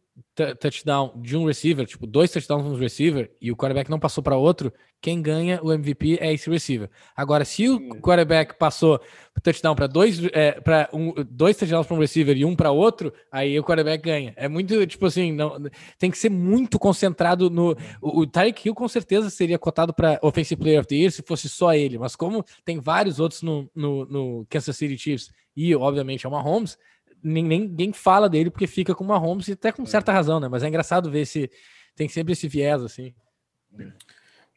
[0.59, 4.35] touchdown de um receiver, tipo, dois touchdowns no receiver, e o quarterback não passou para
[4.35, 6.89] outro, quem ganha o MVP é esse receiver.
[7.15, 9.01] Agora, se o quarterback passou
[9.43, 13.13] touchdown para dois, é, para um, dois touchdowns para um receiver e um para outro,
[13.29, 14.33] aí o quarterback ganha.
[14.37, 15.57] É muito, tipo assim, não,
[15.99, 17.75] tem que ser muito concentrado no.
[18.01, 21.21] O, o Tyreek Hill com certeza seria cotado para Offensive Player of the Year se
[21.21, 25.75] fosse só ele, mas como tem vários outros no, no, no Kansas City Chiefs e,
[25.75, 26.77] obviamente, é uma Holmes
[27.23, 30.15] ninguém fala dele porque fica com uma Holmes e até com certa é.
[30.15, 30.47] razão, né?
[30.47, 31.49] Mas é engraçado ver se
[31.95, 33.13] tem sempre esse viés assim.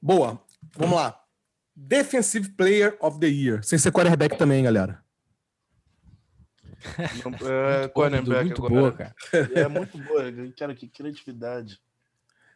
[0.02, 0.40] Boa.
[0.76, 1.20] Vamos lá.
[1.74, 5.04] Defensive Player of the Year, sem ser quarterback também, galera.
[7.44, 8.80] é, cornerback muito agora.
[8.80, 9.14] boa, cara.
[9.54, 10.24] É muito boa,
[10.58, 11.78] cara, que criatividade.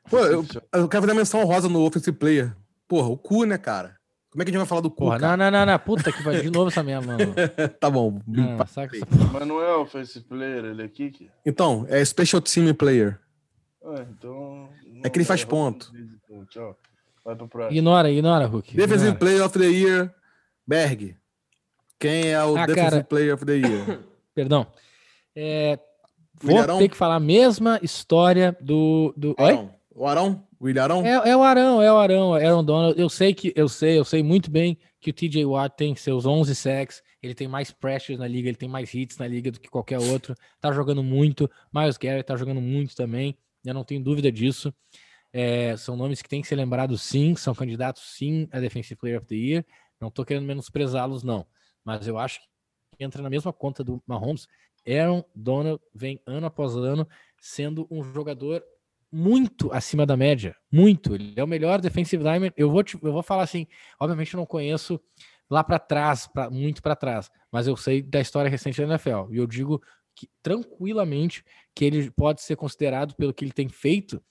[0.09, 2.57] Pô, eu, eu quero fazer menção rosa no Offensive Player.
[2.89, 4.00] Porra, o cu, né, cara?
[4.31, 5.05] Como é que a gente vai falar do cu?
[5.05, 7.35] Porra, não, não, não, não, puta que vai de novo essa minha mano.
[7.81, 8.21] tá bom.
[8.27, 9.07] Não, saca essa...
[9.33, 11.29] Mas não é offensive player, ele é kick?
[11.45, 13.19] Então, é special team player.
[13.85, 14.69] Ah, então.
[15.03, 15.93] É que ele faz ponto.
[15.95, 16.79] Então, tchau.
[17.25, 17.77] Vai pro próximo.
[17.77, 18.77] Ignora, ignora, Hulk.
[18.77, 20.15] Defensive Player of the Year,
[20.67, 21.17] Berg.
[21.99, 23.05] Quem é o ah, Defensive cara...
[23.05, 24.01] Player of the Year?
[24.35, 24.67] Perdão.
[25.35, 25.79] É,
[26.41, 29.13] vou ter que falar a mesma história do.
[29.17, 29.35] do...
[29.39, 29.69] Oi?
[29.95, 30.47] O Arão?
[30.61, 31.05] O Ilharão?
[31.07, 33.01] É, é o Arão, é o Arão, Aaron Donald.
[33.01, 36.27] Eu sei que eu sei, eu sei muito bem que o TJ Watt tem seus
[36.27, 39.59] 11 sacks, ele tem mais pressures na liga, ele tem mais hits na liga do
[39.59, 40.35] que qualquer outro.
[40.61, 41.51] Tá jogando muito.
[41.73, 43.39] Miles Garrett tá jogando muito também.
[43.65, 44.73] Eu não tenho dúvida disso.
[45.33, 49.19] É, são nomes que têm que ser lembrados sim, são candidatos sim a Defensive Player
[49.19, 49.65] of the Year.
[49.99, 51.47] Não tô querendo menosprezá-los, não.
[51.83, 52.39] Mas eu acho
[52.99, 54.47] entra na mesma conta do Mahomes.
[54.87, 57.09] Aaron Donald vem ano após ano
[57.41, 58.63] sendo um jogador
[59.13, 61.15] muito acima da média, muito.
[61.15, 62.53] Ele é o melhor defensive lineman.
[62.57, 63.67] Eu vou, te, eu vou falar assim,
[63.99, 65.01] obviamente eu não conheço
[65.49, 69.33] lá para trás, pra, muito para trás, mas eu sei da história recente da NFL.
[69.33, 69.83] E eu digo
[70.15, 71.45] que, tranquilamente
[71.75, 74.23] que ele pode ser considerado pelo que ele tem feito.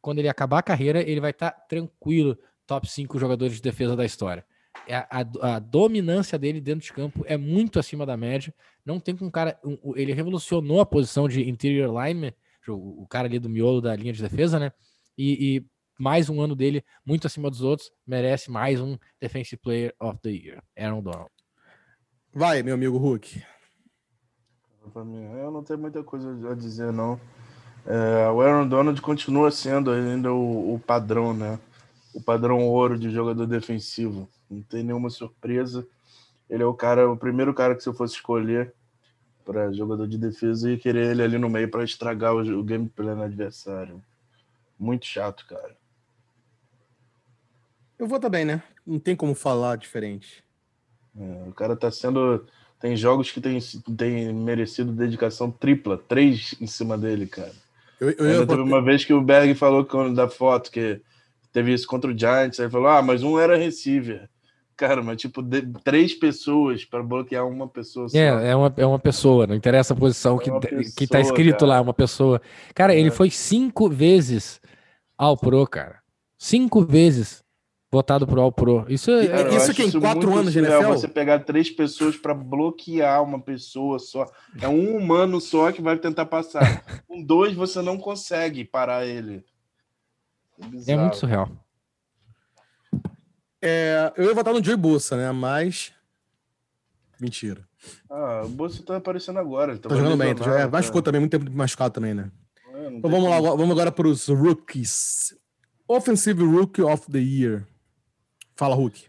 [0.00, 3.96] Quando ele acabar a carreira, ele vai estar tá tranquilo, top 5 jogadores de defesa
[3.96, 4.44] da história.
[4.86, 8.54] É a, a, a, dominância dele dentro de campo é muito acima da média.
[8.84, 9.58] Não tem com um cara.
[9.64, 12.32] Um, ele revolucionou a posição de interior lineman,
[12.70, 14.72] o, o, cara ali do miolo da linha de defesa, né?
[15.16, 15.66] E, e,
[15.98, 20.30] mais um ano dele muito acima dos outros, merece mais um Defensive Player of the
[20.30, 20.62] Year.
[20.78, 21.30] Aaron Donald.
[22.32, 23.42] Vai, meu amigo Hulk.
[24.94, 27.20] Eu não tenho muita coisa a dizer, não.
[27.84, 31.58] É, o Aaron Donald continua sendo ainda o, o padrão, né?
[32.14, 35.86] O padrão ouro de jogador defensivo não tem nenhuma surpresa.
[36.48, 38.74] Ele é o cara, o primeiro cara que se eu fosse escolher
[39.48, 43.14] para jogador de defesa e querer ele ali no meio para estragar o, o gameplay
[43.14, 44.04] no adversário.
[44.78, 45.74] Muito chato, cara.
[47.98, 48.62] Eu vou também, né?
[48.86, 50.44] Não tem como falar diferente.
[51.18, 52.46] É, o cara tá sendo.
[52.78, 53.58] Tem jogos que tem,
[53.96, 57.52] tem merecido dedicação tripla, três em cima dele, cara.
[57.98, 61.00] Eu, eu, eu teve uma vez que o Berg falou da foto que
[61.54, 64.28] teve isso contra o Giants, aí falou: ah, mas um era receiver.
[64.78, 68.16] Cara, mas tipo, de, três pessoas para bloquear uma pessoa só.
[68.16, 71.20] É, é uma, é uma pessoa, não interessa a posição é que, pessoa, que tá
[71.20, 71.72] escrito cara.
[71.72, 72.40] lá, uma pessoa.
[72.76, 73.00] Cara, é.
[73.00, 74.60] ele foi cinco vezes
[75.16, 75.98] ao Pro, cara.
[76.38, 77.42] Cinco vezes
[77.90, 78.86] votado pro All Pro.
[78.88, 80.92] Isso, é, cara, isso que em quatro anos de NFL?
[80.92, 84.26] Você pegar três pessoas para bloquear uma pessoa só.
[84.62, 86.84] É um humano só que vai tentar passar.
[87.08, 89.44] Com dois, você não consegue parar ele.
[90.86, 91.50] É, é muito surreal.
[93.60, 95.30] É, eu ia votar no Joey Bossa, né?
[95.32, 95.92] Mas.
[97.20, 97.66] Mentira.
[98.10, 99.76] Ah, o Bossa tá aparecendo agora.
[99.78, 102.30] Tá, tá jogando bem, tá, é, machucou também, muito tempo machucado também, né?
[102.74, 105.34] É, então vamos lá, vamos agora para os rookies.
[105.86, 107.66] Offensive Rookie of the Year.
[108.54, 109.07] Fala, Hulk.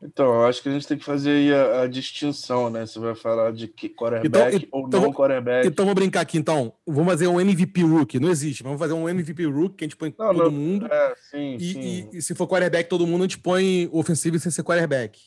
[0.00, 2.86] Então, eu acho que a gente tem que fazer aí a, a distinção, né?
[2.86, 5.66] Você vai falar de quarterback então, ou então, não quarterback.
[5.66, 6.72] Então, vou brincar aqui, então.
[6.86, 8.20] Vamos fazer um MVP Rookie.
[8.20, 8.62] Não existe.
[8.62, 10.86] Vamos fazer um MVP Rookie que a gente põe não, todo não, mundo.
[10.86, 12.10] É, sim, e, sim.
[12.12, 15.20] E, e, se for quarterback todo mundo, a gente põe ofensivo sem ser quarterback.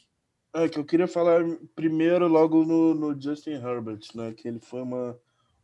[0.54, 1.44] É, que eu queria falar
[1.76, 4.34] primeiro logo no, no Justin Herbert, né?
[4.36, 5.18] Que ele foi uma,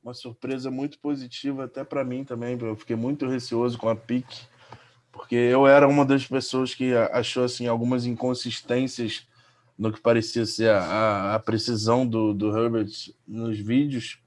[0.04, 2.58] uma surpresa muito positiva até para mim também.
[2.60, 4.48] Eu fiquei muito receoso com a pique
[5.18, 9.28] porque eu era uma das pessoas que achou assim algumas inconsistências
[9.78, 12.90] no que parecia ser a, a precisão do, do Herbert
[13.28, 14.20] nos vídeos.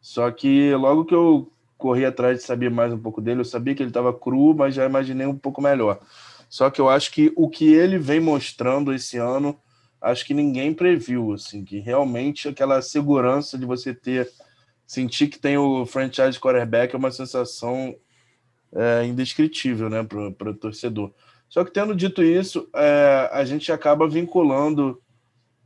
[0.00, 3.74] Só que logo que eu corri atrás de saber mais um pouco dele, eu sabia
[3.74, 6.00] que ele estava cru, mas já imaginei um pouco melhor.
[6.48, 9.58] Só que eu acho que o que ele vem mostrando esse ano,
[10.00, 14.30] acho que ninguém previu, assim, que realmente aquela segurança de você ter
[14.86, 17.96] sentir que tem o franchise quarterback é uma sensação
[18.72, 21.12] é, indescritível né, para o torcedor.
[21.48, 25.00] Só que tendo dito isso, é, a gente acaba vinculando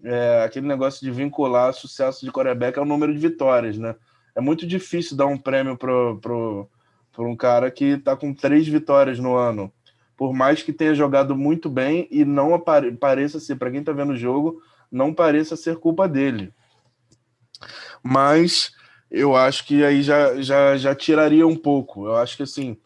[0.02, 3.94] é, aquele negócio de vincular sucesso de quarterback ao número de vitórias, né?
[4.34, 9.34] É muito difícil dar um prêmio para um cara que está com três vitórias no
[9.34, 9.72] ano.
[10.16, 13.92] Por mais que tenha jogado muito bem e não apare, pareça ser, para quem está
[13.92, 16.52] vendo o jogo, não pareça ser culpa dele.
[18.02, 18.72] Mas
[19.10, 22.06] eu acho que aí já, já, já tiraria um pouco.
[22.06, 22.76] Eu acho que assim,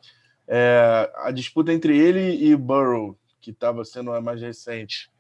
[0.47, 5.11] é, a disputa entre ele e Burrow, que estava sendo a mais recente,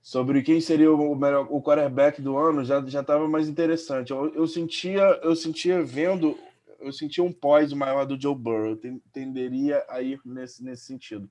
[0.00, 4.10] sobre quem seria o melhor o quarterback do ano, já já estava mais interessante.
[4.10, 6.38] Eu, eu, sentia, eu sentia vendo,
[6.80, 8.70] eu sentia um pós maior do Joe Burrow.
[8.70, 11.28] Eu tenderia a ir nesse nesse sentido.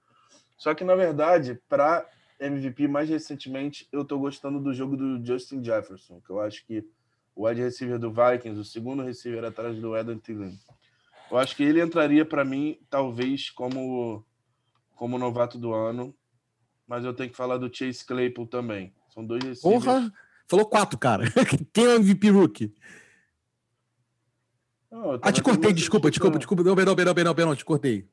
[0.58, 2.08] Só que na verdade, para
[2.39, 6.86] MVP mais recentemente, eu estou gostando do jogo do Justin Jefferson, que eu acho que
[7.36, 10.58] o wide receiver do Vikings, o segundo receiver atrás do Adam Thielen
[11.30, 14.26] eu acho que ele entraria para mim, talvez, como,
[14.96, 16.16] como novato do ano.
[16.88, 18.94] Mas eu tenho que falar do Chase Claypool também.
[19.13, 19.84] São dois receivers.
[19.84, 20.13] Porra!
[20.48, 21.26] Falou quatro, cara.
[21.74, 22.74] Quem é o MVP Rookie?
[24.90, 26.63] Não, ah, te cortei, desculpa, desculpa, desculpa.
[26.63, 28.10] Não, não, não, não, não, te cortei.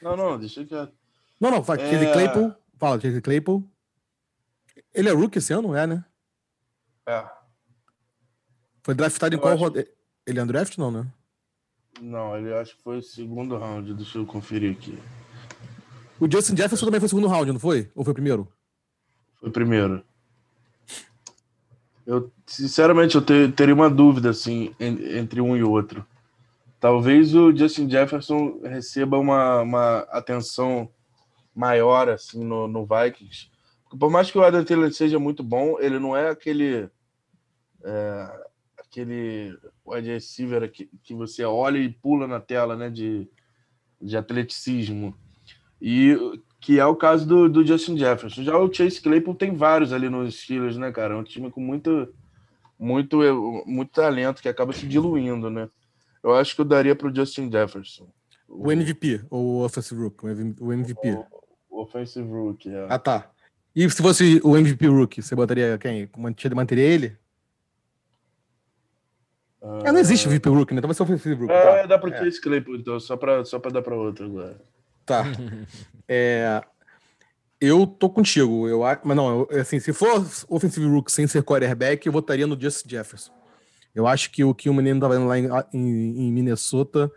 [0.00, 0.74] Não, não, deixa que.
[1.40, 1.90] Não, não, fala, é...
[1.90, 2.54] Chase Claypool.
[2.78, 3.68] Fala, Chase Claypool.
[4.94, 6.04] Ele é rookie esse ano, não é, né?
[7.06, 7.26] É.
[8.84, 9.62] Foi draftado em qual acho...
[9.62, 9.88] rodada?
[10.24, 11.06] Ele é undraft, não, né?
[12.00, 13.94] Não, ele acho que foi o segundo round.
[13.94, 14.98] Deixa eu conferir aqui.
[16.20, 17.90] O Justin Jefferson também foi o segundo round, não foi?
[17.94, 18.48] Ou foi o primeiro?
[19.40, 20.04] Foi o primeiro.
[22.06, 26.04] Eu, sinceramente, eu ter, teria uma dúvida, assim, entre um e outro.
[26.78, 30.88] Talvez o Justin Jefferson receba uma, uma atenção
[31.54, 33.48] maior, assim, no, no Vikings.
[33.98, 36.90] Por mais que o Adam Taylor seja muito bom, ele não é aquele
[37.82, 38.46] é,
[38.94, 42.88] aquele wide receiver que, que você olha e pula na tela, né?
[42.88, 43.28] De,
[44.00, 45.16] de atleticismo.
[45.82, 46.16] E
[46.60, 48.42] que é o caso do, do Justin Jefferson.
[48.42, 51.14] Já o Chase Claypool tem vários ali nos Steelers, né, cara?
[51.14, 52.08] É um time com muito,
[52.78, 53.18] muito,
[53.66, 55.68] muito talento que acaba se diluindo, né?
[56.22, 58.08] Eu acho que eu daria para o Justin Jefferson.
[58.48, 61.10] O MVP, ou o Offensive Rook, o MVP.
[61.10, 61.26] O,
[61.68, 62.86] o Offensive Rook, é.
[62.88, 63.30] Ah, tá.
[63.76, 66.08] E se fosse o MVP Rook, você botaria quem?
[66.54, 67.18] Manteria ele?
[69.82, 70.78] É, não existe MVP Rook, né?
[70.78, 71.52] Então vai ser o Offensive Rook.
[71.52, 71.86] É, tá.
[71.86, 72.18] dá para o é.
[72.18, 74.60] Chase Claypool, então, só para só dar para outro agora.
[75.06, 75.24] Tá.
[76.06, 76.62] é,
[77.58, 78.68] eu tô contigo.
[78.68, 82.60] Eu, mas não, eu, assim, se for Offensive Rook sem ser quarterback, eu votaria no
[82.60, 83.32] Justin Jefferson.
[83.94, 87.10] Eu acho que o que o menino tava indo lá em, em, em, Minnesota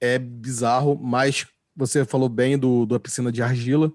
[0.00, 3.92] é bizarro, mas você falou bem do, da piscina de argila,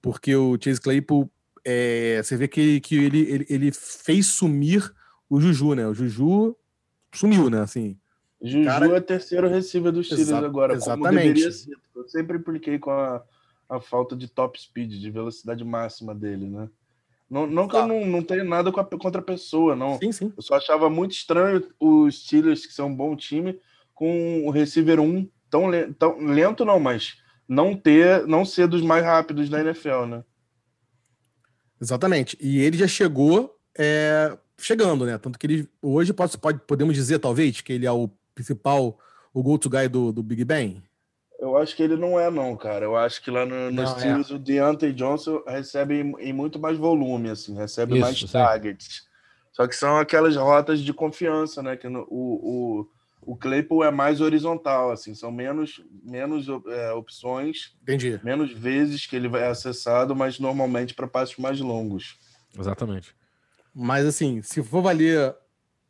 [0.00, 1.30] porque o Chase Claypool,
[1.64, 4.92] é, você vê que, que ele, ele, ele fez sumir
[5.28, 5.86] o Juju, né?
[5.88, 6.54] O Juju
[7.18, 7.60] sumiu, né?
[7.60, 7.96] Assim,
[8.42, 8.96] Juju cara...
[8.96, 11.42] é terceiro receiver dos Steelers Exa agora, exatamente.
[11.94, 13.22] Eu sempre impliquei com a,
[13.68, 16.68] a falta de top speed, de velocidade máxima dele, né?
[17.30, 17.86] Não, não que eu tá.
[17.86, 19.98] não, não tenha nada a, contra a pessoa, não.
[19.98, 20.32] Sim, sim.
[20.36, 23.58] Eu só achava muito estranho os Steelers, que são um bom time,
[23.94, 27.16] com o receiver 1 tão, lento, tão lento, não, mas
[27.48, 30.24] não ter, não ser dos mais rápidos da NFL, né?
[31.80, 32.36] Exatamente.
[32.40, 35.18] E ele já chegou é, chegando, né?
[35.18, 38.98] Tanto que ele hoje pode, pode, podemos dizer, talvez, que ele é o principal,
[39.32, 40.82] o go-to guy do, do Big Ben?
[41.38, 42.84] Eu acho que ele não é, não, cara.
[42.84, 43.98] Eu acho que lá no, nos é.
[43.98, 44.34] Steelers é.
[44.34, 48.26] o Deontay Johnson recebe em, em, muito mais volume, assim, recebe Isso, mais sim.
[48.28, 49.06] targets.
[49.52, 51.76] Só que são aquelas rotas de confiança, né?
[51.76, 52.86] Que no, o,
[53.22, 58.20] o, o Claypool é mais horizontal, assim, são menos, menos é, opções, Entendi.
[58.24, 62.16] menos vezes que ele vai acessado, mas normalmente para passos mais longos.
[62.58, 63.14] Exatamente.
[63.74, 65.34] Mas assim, se for valer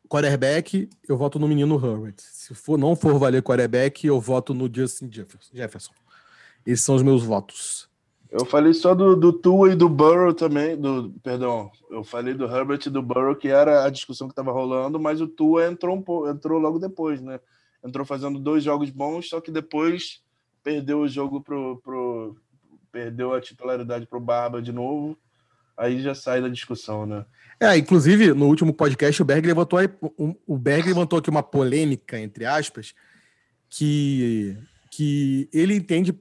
[0.09, 2.15] quarterback, eu voto no menino Herbert.
[2.19, 5.93] Se for, não for valer quarterback, eu voto no Justin Jefferson.
[6.67, 7.89] Esses são os meus votos.
[8.31, 12.47] Eu falei só do, do Tua e do Burrow também, do, perdão, eu falei do
[12.47, 15.97] Herbert e do Burrow, que era a discussão que estava rolando, mas o Tua entrou,
[15.97, 17.39] um, entrou logo depois, né?
[17.85, 20.21] Entrou fazendo dois jogos bons, só que depois
[20.65, 22.37] perdeu o jogo pro, pro
[22.91, 25.17] perdeu a titularidade pro Barba de novo,
[25.77, 27.25] aí já sai da discussão, né?
[27.61, 29.79] É, inclusive, no último podcast, o Berg levantou,
[30.47, 32.95] o Berg levantou aqui uma polêmica, entre aspas,
[33.69, 34.57] que,
[34.91, 36.19] que ele entende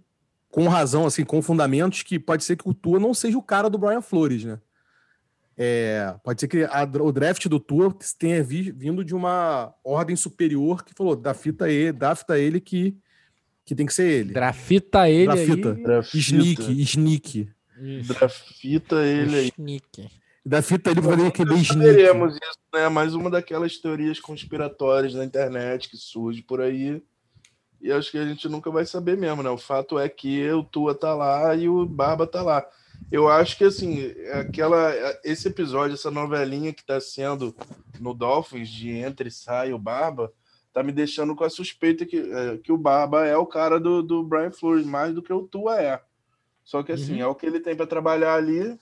[0.50, 3.70] com razão, assim, com fundamentos, que pode ser que o Tua não seja o cara
[3.70, 4.60] do Brian Flores, né?
[5.56, 10.16] É, pode ser que a, o draft do Tua tenha vi, vindo de uma ordem
[10.16, 12.96] superior que falou, da fita ele, da fita ele que,
[13.66, 14.34] que tem que ser ele.
[14.34, 15.74] Drafita ele Drafita.
[15.74, 15.84] aí.
[15.84, 16.18] Drafita.
[16.18, 17.50] Sneak, sneak.
[18.08, 19.48] Drafita ele aí.
[19.48, 20.10] Sneak
[20.46, 22.90] da fita ali pra que bem Saberemos isso, né?
[22.90, 27.02] Mais uma daquelas teorias conspiratórias na internet que surge por aí.
[27.82, 29.50] E acho que a gente nunca vai saber mesmo, né?
[29.50, 32.66] O fato é que o Tua tá lá e o Barba tá lá.
[33.12, 34.94] Eu acho que assim, aquela
[35.24, 37.56] esse episódio, essa novelinha que tá sendo
[38.00, 40.32] no Dolphins de entre sai o Barba,
[40.74, 44.02] tá me deixando com a suspeita que, é, que o Barba é o cara do,
[44.02, 46.02] do Brian Flores mais do que o Tua é.
[46.64, 47.22] Só que assim, uhum.
[47.22, 48.80] é o que ele tem para trabalhar ali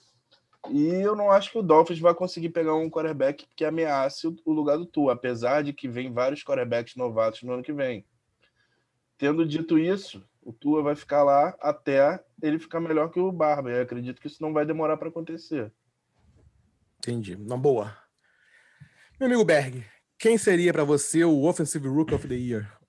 [0.70, 4.52] e eu não acho que o Dolphins vai conseguir pegar um quarterback que ameace o
[4.52, 8.04] lugar do Tua, apesar de que vem vários quarterbacks novatos no ano que vem.
[9.18, 13.70] Tendo dito isso, o Tua vai ficar lá até ele ficar melhor que o Barba.
[13.70, 15.72] Eu acredito que isso não vai demorar para acontecer.
[16.98, 17.36] Entendi.
[17.36, 17.96] Na boa.
[19.18, 19.84] Meu amigo Berg,
[20.18, 22.81] quem seria para você o Offensive Rook of the Year?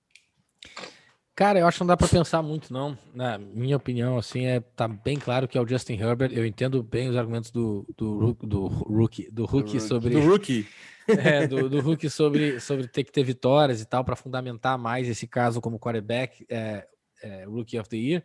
[1.36, 2.96] Cara, eu acho que não dá para pensar muito, não.
[3.12, 6.30] Na minha opinião, assim, é tá bem claro que é o Justin Herbert.
[6.32, 10.10] Eu entendo bem os argumentos do, do, do Rookie, do Rookie sobre.
[10.10, 10.66] Do Rookie.
[11.06, 15.06] É, do, do Rookie sobre, sobre ter que ter vitórias e tal, para fundamentar mais
[15.06, 16.86] esse caso como quarterback, é,
[17.22, 18.24] é, Rookie of the Year.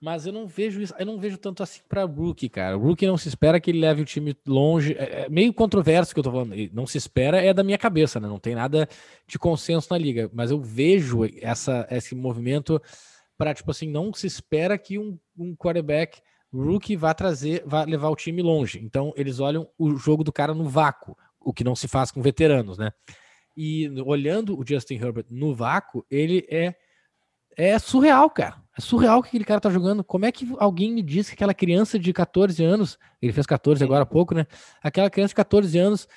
[0.00, 2.76] Mas eu não vejo isso, eu não vejo tanto assim para Rookie, cara.
[2.78, 4.94] O Rookie não se espera que ele leve o time longe.
[4.94, 6.54] É, é meio controverso que eu tô falando.
[6.72, 8.26] Não se espera é da minha cabeça, né?
[8.26, 8.88] Não tem nada
[9.26, 10.30] de consenso na liga.
[10.32, 12.80] Mas eu vejo essa, esse movimento
[13.36, 16.22] para, tipo assim, não se espera que um, um quarterback
[16.52, 18.80] rookie vá trazer, vá levar o time longe.
[18.82, 22.22] Então, eles olham o jogo do cara no vácuo, o que não se faz com
[22.22, 22.90] veteranos, né?
[23.54, 26.74] E olhando o Justin Herbert no vácuo, ele é
[27.56, 28.62] é surreal, cara.
[28.80, 30.02] É surreal que aquele cara tá jogando.
[30.02, 33.84] Como é que alguém me diz que aquela criança de 14 anos, ele fez 14
[33.84, 34.46] agora há pouco, né?
[34.82, 36.08] Aquela criança de 14 anos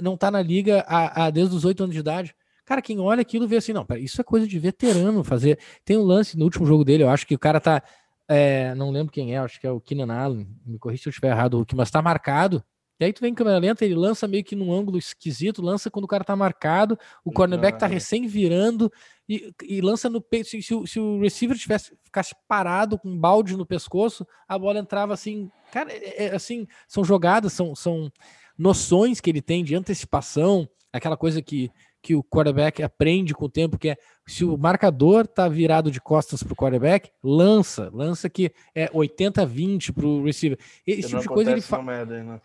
[0.00, 2.32] não tá na liga há desde os 8 anos de idade.
[2.64, 5.58] Cara, quem olha aquilo vê assim, não, isso é coisa de veterano fazer.
[5.84, 7.82] Tem um lance no último jogo dele, eu acho que o cara tá.
[8.28, 11.10] É, não lembro quem é, acho que é o Keenan Allen, me corrija se eu
[11.10, 12.62] estiver errado, mas tá marcado.
[12.98, 15.90] E aí tu vem em câmera lenta, ele lança meio que num ângulo esquisito, lança
[15.90, 18.90] quando o cara tá marcado, o cornerback tá recém virando
[19.28, 20.48] e, e lança no peito.
[20.48, 24.58] Se, se, o, se, o receiver tivesse ficasse parado com um balde no pescoço, a
[24.58, 25.50] bola entrava assim.
[25.72, 28.10] Cara, é, é, assim, são jogadas, são, são
[28.56, 33.50] noções que ele tem de antecipação, aquela coisa que, que o quarterback aprende com o
[33.50, 38.52] tempo, que é se o marcador tá virado de costas pro quarterback, lança, lança que
[38.72, 40.58] é 80-20 pro receiver.
[40.86, 41.84] Esse tipo de coisa ele faz.
[42.08, 42.40] Né?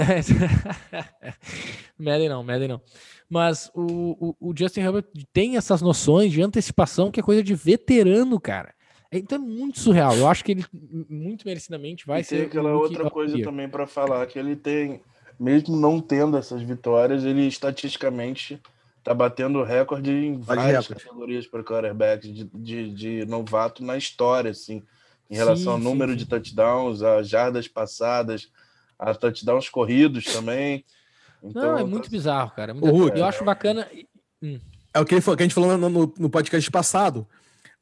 [1.98, 2.80] Madden não, Madden não.
[3.28, 7.54] Mas o, o, o, Justin Herbert tem essas noções de antecipação que é coisa de
[7.54, 8.74] veterano, cara.
[9.12, 10.16] Então é muito surreal.
[10.16, 10.64] Eu acho que ele
[11.08, 12.36] muito merecidamente vai e ser.
[12.36, 15.00] Tem aquela outra coisa também para falar que ele tem,
[15.38, 18.60] mesmo não tendo essas vitórias, ele estatisticamente
[19.02, 21.04] tá batendo recorde em várias recorde.
[21.04, 24.82] categorias para quarterback de, de, de, novato na história, assim,
[25.28, 28.50] em relação sim, ao número sim, de touchdowns, a jardas passadas,
[29.00, 30.84] a touchdowns corridos também.
[31.42, 32.10] Então, Não, é muito tá...
[32.10, 32.72] bizarro, cara.
[32.72, 33.16] É muito...
[33.16, 33.88] eu acho bacana.
[34.42, 34.60] Hum.
[34.92, 37.26] É o que, que a gente falou no, no, no, podcast passado.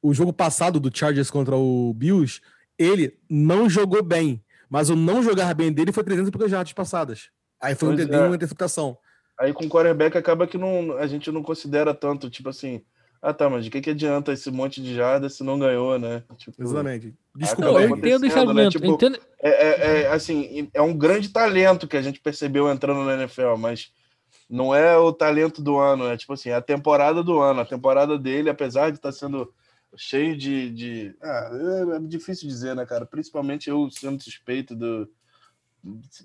[0.01, 2.41] O jogo passado do Chargers contra o Bills,
[2.79, 7.31] ele não jogou bem, mas o não jogar bem dele foi 300 e jardas passadas.
[7.61, 8.27] Aí foi pois um dedinho, é.
[8.27, 8.97] uma interceptação.
[9.41, 12.83] Aí com o quarterback acaba que não, a gente não considera tanto, tipo assim,
[13.21, 16.23] ah, tá, mas de que, que adianta esse monte de jardas se não ganhou, né?
[16.37, 17.14] Tipo, Exatamente.
[17.35, 18.64] Desculpa, eu entendo esse argumento.
[18.64, 18.71] Né?
[18.71, 19.19] Tipo, entendo...
[19.41, 23.57] É, é, é, assim, é um grande talento que a gente percebeu entrando na NFL,
[23.59, 23.93] mas
[24.49, 27.61] não é o talento do ano, é tipo assim, é a temporada do ano.
[27.61, 29.53] A temporada dele, apesar de estar tá sendo
[29.97, 30.71] cheio de.
[30.71, 31.16] de...
[31.21, 33.05] Ah, é, é difícil dizer, né, cara?
[33.05, 35.11] Principalmente eu sendo suspeito do.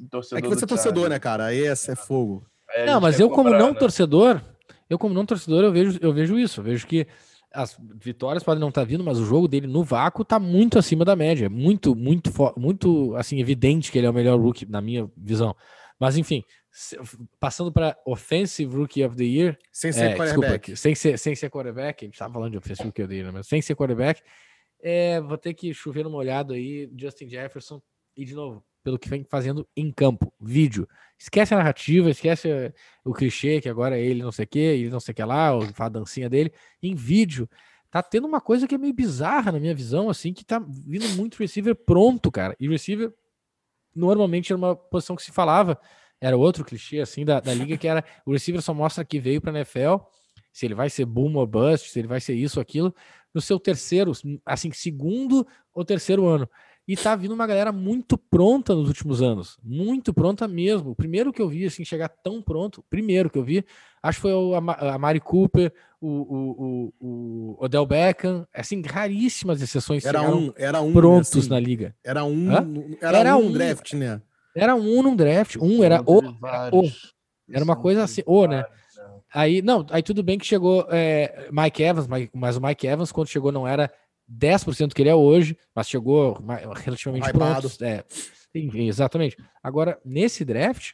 [0.10, 1.46] Torcedor é que você é torcedor, né, cara?
[1.46, 2.46] Aí é, é fogo.
[2.86, 3.80] não, mas eu, como não né?
[3.80, 4.42] torcedor,
[4.90, 6.60] eu, como não torcedor, eu vejo, eu vejo isso.
[6.60, 7.08] Eu vejo que
[7.54, 10.80] as vitórias podem não estar tá vindo, mas o jogo dele no vácuo está muito
[10.80, 11.50] acima da média.
[11.50, 15.56] Muito, muito, muito assim, evidente que ele é o melhor rookie, na minha visão.
[16.00, 16.44] Mas, enfim,
[17.40, 19.58] passando para Offensive Rookie of the Year.
[19.72, 20.72] Sem ser é, quarterback.
[20.72, 22.04] Desculpa, sem ser, sem ser quarterback.
[22.04, 23.32] A gente estava falando de Offensive Rookie of the Year, né?
[23.32, 24.22] mas sem ser quarterback.
[24.82, 26.92] É, vou ter que chover uma olhada aí.
[26.98, 27.82] Justin Jefferson.
[28.18, 30.88] E, de novo, pelo que vem fazendo em campo, vídeo.
[31.18, 32.74] Esquece a narrativa, esquece
[33.04, 35.24] o clichê que agora é ele não sei o que, ele não sei o que
[35.24, 36.52] lá, a dancinha dele.
[36.82, 37.50] Em vídeo,
[37.90, 41.08] tá tendo uma coisa que é meio bizarra na minha visão, assim, que tá vindo
[41.16, 42.56] muito receiver pronto, cara.
[42.60, 43.14] E receiver
[43.96, 45.80] normalmente era uma posição que se falava,
[46.20, 49.40] era outro clichê, assim, da, da liga, que era o receiver só mostra que veio
[49.40, 49.98] pra NFL,
[50.52, 52.94] se ele vai ser boom ou bust, se ele vai ser isso ou aquilo,
[53.34, 54.12] no seu terceiro,
[54.46, 56.50] assim, segundo ou terceiro ano.
[56.86, 59.58] E tá vindo uma galera muito pronta nos últimos anos.
[59.64, 60.92] Muito pronta mesmo.
[60.92, 63.64] O primeiro que eu vi, assim, chegar tão pronto, o primeiro que eu vi,
[64.02, 65.72] acho que foi o, a, Mari Cooper,
[66.02, 68.46] o, o, o, o Odell Beckham.
[68.54, 71.96] Assim, raríssimas exceções era um, era um prontos assim, na liga.
[72.04, 74.22] Era um, era, era um, um draft, né?
[74.54, 75.56] Era um num draft.
[75.56, 76.92] Um era o, o.
[77.50, 78.66] Era uma coisa assim, o, né?
[79.34, 83.30] Aí, não, aí tudo bem que chegou é, Mike Evans, mas o Mike Evans, quando
[83.30, 83.92] chegou, não era
[84.32, 86.38] 10% que ele é hoje, mas chegou
[86.76, 87.68] relativamente pronto.
[87.84, 88.04] É,
[88.54, 89.38] exatamente.
[89.62, 90.92] Agora, nesse draft,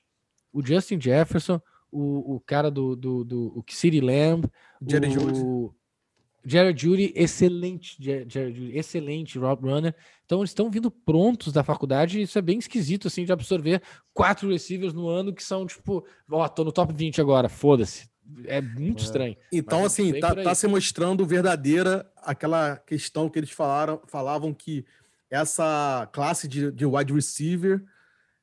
[0.52, 1.62] o Justin Jefferson,
[1.92, 4.46] o, o cara do, do, do o City Lamb,
[4.86, 5.80] Jared o Judy.
[6.46, 9.96] Jared Judy, excelente, Jared Judy, excelente route runner.
[10.26, 13.82] Então eles estão vindo prontos da faculdade e isso é bem esquisito assim de absorver
[14.14, 18.10] quatro receivers no ano que são tipo, ó, oh, tô no top 20 agora, foda-se
[18.46, 19.06] é muito é.
[19.06, 19.38] estranho.
[19.52, 24.86] Então, assim, tá, tá se mostrando verdadeira aquela questão que eles falaram, falavam que
[25.30, 27.84] essa classe de, de wide receiver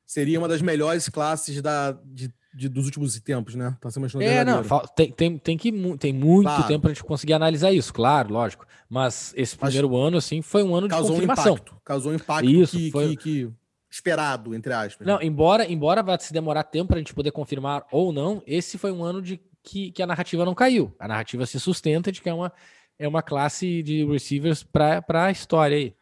[0.05, 3.75] seria uma das melhores classes da, de, de, dos últimos tempos, né?
[3.81, 4.63] Tá se mostrando é, não,
[4.95, 6.67] tem, tem, tem, que, tem muito claro.
[6.67, 8.65] tempo pra gente conseguir analisar isso, claro, lógico.
[8.89, 11.53] Mas esse primeiro Mas ano, assim, foi um ano de confirmação.
[11.53, 13.09] Um impacto, causou um impacto isso, que, foi...
[13.09, 13.53] que, que
[13.89, 15.05] esperado, entre aspas.
[15.05, 15.25] Não, né?
[15.25, 18.91] embora, embora vá se demorar tempo para a gente poder confirmar ou não, esse foi
[18.91, 20.95] um ano de que, que a narrativa não caiu.
[20.97, 22.53] A narrativa se sustenta de que é uma,
[22.97, 25.95] é uma classe de receivers para a história aí.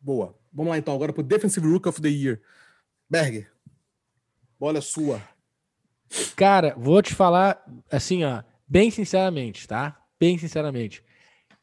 [0.00, 0.36] Boa.
[0.52, 2.40] Vamos lá então, agora para o Defensive Rook of the Year.
[3.08, 3.50] Berger,
[4.58, 5.22] bola sua.
[6.36, 10.00] Cara, vou te falar assim, ó, bem sinceramente, tá?
[10.18, 11.02] Bem sinceramente.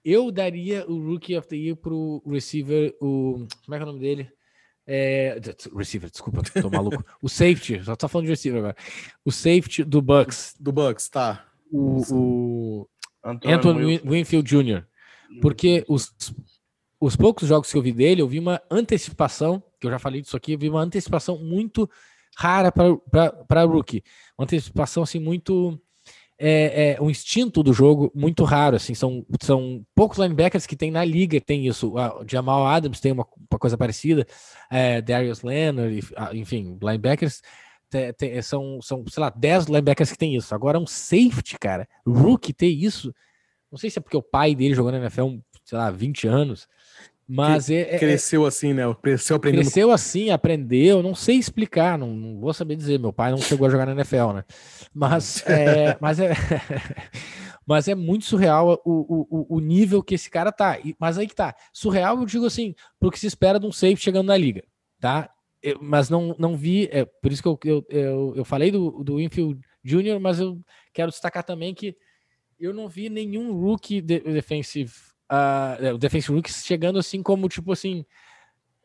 [0.03, 3.45] Eu daria o Rookie of the Year pro receiver, o.
[3.65, 4.31] Como é que é o nome dele?
[4.93, 5.39] É,
[5.73, 7.01] receiver, desculpa, tô maluco.
[7.21, 8.75] o safety, só tô falando de receiver agora.
[9.23, 10.53] O safety do Bucks.
[10.59, 11.45] Do Bucks, tá.
[11.71, 12.89] O, o
[13.23, 14.83] Anthony Winfield Jr.
[15.41, 16.13] Porque os,
[16.99, 20.21] os poucos jogos que eu vi dele, eu vi uma antecipação, que eu já falei
[20.21, 21.89] disso aqui, eu vi uma antecipação muito
[22.37, 24.03] rara para rookie.
[24.37, 25.81] Uma antecipação assim muito
[26.43, 30.89] é, é, um instinto do jogo muito raro, assim, são, são poucos linebackers que tem
[30.89, 31.93] na liga que tem isso.
[31.93, 34.25] O Jamal Adams tem uma, uma coisa parecida,
[34.69, 35.99] é, Darius Leonard,
[36.33, 37.41] enfim, linebackers
[37.91, 40.55] tem, tem, são, são, sei lá, 10 linebackers que tem isso.
[40.55, 43.13] Agora um safety, cara, rookie ter isso.
[43.71, 46.67] Não sei se é porque o pai dele jogou na NFL, sei lá, 20 anos.
[47.33, 48.83] Mas é, é, cresceu assim, né?
[49.01, 49.61] Cresceu aprendendo.
[49.61, 51.01] Cresceu assim, aprendeu.
[51.01, 52.99] Não sei explicar, não, não, vou saber dizer.
[52.99, 54.43] Meu pai não chegou a jogar na NFL, né?
[54.93, 56.33] Mas é, mas é,
[57.65, 60.77] mas é muito surreal o, o, o nível que esse cara tá.
[60.99, 61.55] Mas aí que tá.
[61.71, 64.61] Surreal, eu digo assim, porque se espera de um safety chegando na liga,
[64.99, 65.29] tá?
[65.63, 66.89] Eu, mas não, não vi.
[66.91, 70.59] É, por isso que eu, eu, eu, eu falei do, do Infield Jr., mas eu
[70.93, 71.95] quero destacar também que
[72.59, 74.91] eu não vi nenhum rookie de, defensive
[75.31, 78.05] uh, o Defense Rookies chegando assim como, tipo assim,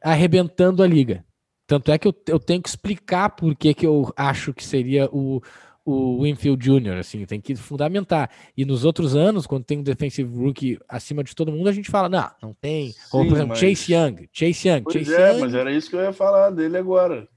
[0.02, 1.24] arrebentando a liga.
[1.66, 5.06] Tanto é que eu, eu tenho que explicar por que, que eu acho que seria
[5.12, 5.42] o,
[5.84, 8.30] o Winfield Jr., assim, tem que fundamentar.
[8.56, 11.90] E nos outros anos, quando tem um defensive rookie acima de todo mundo, a gente
[11.90, 12.92] fala, não, não tem.
[12.92, 13.58] Sim, Ou, por exemplo, mas...
[13.58, 15.40] Chase Young, Chase Young, pois Chase é, Young.
[15.40, 17.28] mas era isso que eu ia falar dele agora.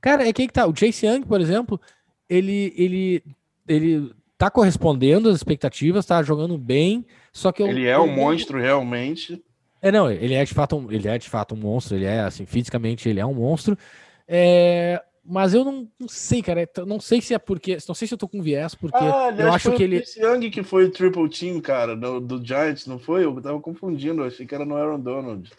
[0.00, 1.80] Cara, é que, que tá, o Chase Young, por exemplo,
[2.28, 3.22] ele, ele,
[3.68, 8.60] ele tá correspondendo às expectativas, tá jogando bem, só que eu, ele é um monstro
[8.60, 9.42] realmente.
[9.80, 12.20] É, não, ele é de fato um, ele é de fato um monstro, ele é
[12.20, 13.76] assim, fisicamente ele é um monstro.
[14.28, 18.14] É, mas eu não, não, sei, cara, não sei se é porque, não sei se
[18.14, 21.28] eu tô com viés, porque ah, eu acho que ele Esse Young que foi triple
[21.28, 23.24] team, cara, do, do Giants, não foi?
[23.24, 25.50] Eu tava confundindo, eu achei que era no Aaron Donald.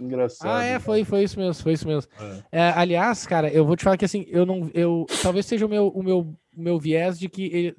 [0.00, 0.50] Engraçado.
[0.50, 2.10] Ah, é, foi, foi isso mesmo, foi isso mesmo.
[2.50, 2.60] É.
[2.60, 5.68] É, aliás, cara, eu vou te falar que assim, eu não, eu talvez seja o
[5.68, 7.76] meu, o meu, o meu viés de que ele,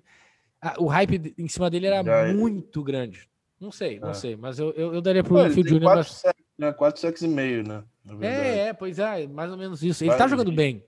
[0.77, 2.33] o hype em cima dele era Já é.
[2.33, 2.83] muito é.
[2.83, 3.29] grande.
[3.59, 4.13] Não sei, não é.
[4.13, 5.81] sei, mas eu, eu, eu daria pro Pô, Phil Jr.
[5.81, 6.23] Quatro, mas...
[6.57, 6.73] né?
[6.73, 7.83] quatro sacks e meio, né?
[8.19, 10.03] É, é, pois é, mais ou menos isso.
[10.03, 10.83] Ele Vai tá jogando bem,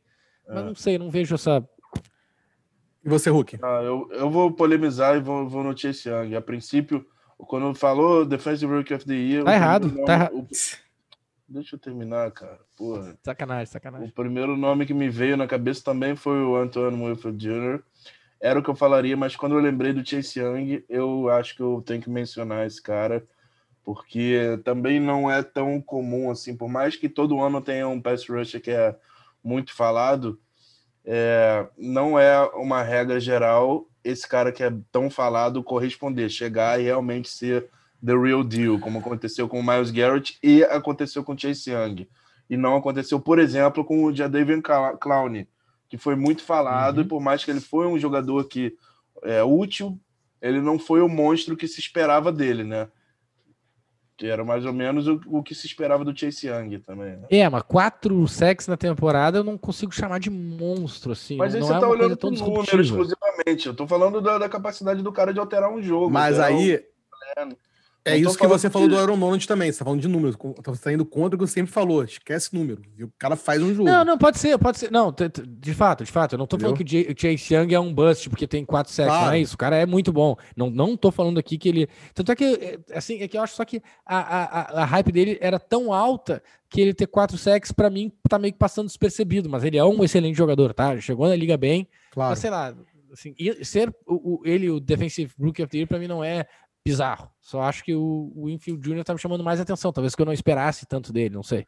[0.47, 0.53] é.
[0.53, 1.67] mas não sei, não vejo essa.
[3.03, 3.59] E você, Hulk?
[3.61, 6.35] Ah, eu, eu vou polemizar e vou, vou no Chase Young.
[6.35, 7.05] A princípio,
[7.37, 9.43] quando falou Defensive Rookie of the Year.
[9.43, 10.47] Tá errado, nome, tá errado.
[11.47, 12.59] Deixa eu terminar, cara.
[12.75, 13.15] Porra.
[13.21, 14.09] Sacanagem, sacanagem.
[14.09, 17.83] O primeiro nome que me veio na cabeça também foi o Antoine Wilford Jr
[18.43, 21.61] era o que eu falaria, mas quando eu lembrei do Chase Young, eu acho que
[21.61, 23.25] eu tenho que mencionar esse cara,
[23.85, 28.27] porque também não é tão comum assim, por mais que todo ano tenha um pass
[28.27, 28.93] rusher que é
[29.41, 30.37] muito falado,
[31.05, 36.83] é, não é uma regra geral esse cara que é tão falado corresponder, chegar e
[36.83, 37.69] realmente ser
[38.05, 42.09] the real deal, como aconteceu com o Miles Garrett e aconteceu com o Chase Young.
[42.49, 44.61] E não aconteceu, por exemplo, com o Jadavion
[44.99, 45.47] Clowney,
[45.93, 47.03] que foi muito falado, uhum.
[47.03, 48.75] e por mais que ele foi um jogador que
[49.21, 49.95] é útil,
[50.41, 52.87] ele não foi o monstro que se esperava dele, né?
[54.17, 57.15] Que era mais ou menos o, o que se esperava do Chase Young também.
[57.17, 57.27] Né?
[57.29, 61.37] É, mas quatro sacks na temporada eu não consigo chamar de monstro, assim.
[61.37, 63.67] Mas aí não você é tá olhando pro número exclusivamente.
[63.67, 66.09] Eu tô falando da, da, capacidade do cara de alterar um jogo.
[66.09, 66.83] Mas aí.
[67.37, 67.55] Um...
[68.05, 69.71] É isso que você falou do Aaron Donald também.
[69.71, 70.35] Você tá falando de números.
[70.65, 72.03] Você tá indo contra o que você sempre falou.
[72.03, 72.81] Esquece número.
[73.01, 73.89] O cara faz um jogo.
[73.89, 74.91] Não, não, pode ser, pode ser.
[74.91, 75.13] Não,
[75.47, 76.33] de fato, de fato.
[76.33, 76.75] Eu não tô Entendeu?
[76.75, 79.09] falando que o Chase Young é um bust porque tem quatro sacks.
[79.09, 79.27] Claro.
[79.27, 79.55] Não é isso.
[79.55, 80.35] O cara é muito bom.
[80.55, 81.87] Não, não tô falando aqui que ele.
[82.13, 85.11] Tanto é que, é, assim, é que eu acho só que a, a, a hype
[85.11, 88.87] dele era tão alta que ele ter quatro sacks, para mim, tá meio que passando
[88.87, 89.49] despercebido.
[89.49, 90.99] Mas ele é um excelente jogador, tá?
[90.99, 91.87] Chegou na liga bem.
[92.11, 92.31] Claro.
[92.31, 92.75] Mas sei lá.
[93.13, 96.47] Assim, ser o, o, ele o Defensive Rookie of the Year, pra mim, não é
[96.85, 97.29] bizarro.
[97.41, 99.03] Só acho que o, o Infield Jr.
[99.03, 99.93] tá me chamando mais atenção.
[99.93, 101.65] Talvez que eu não esperasse tanto dele, não sei.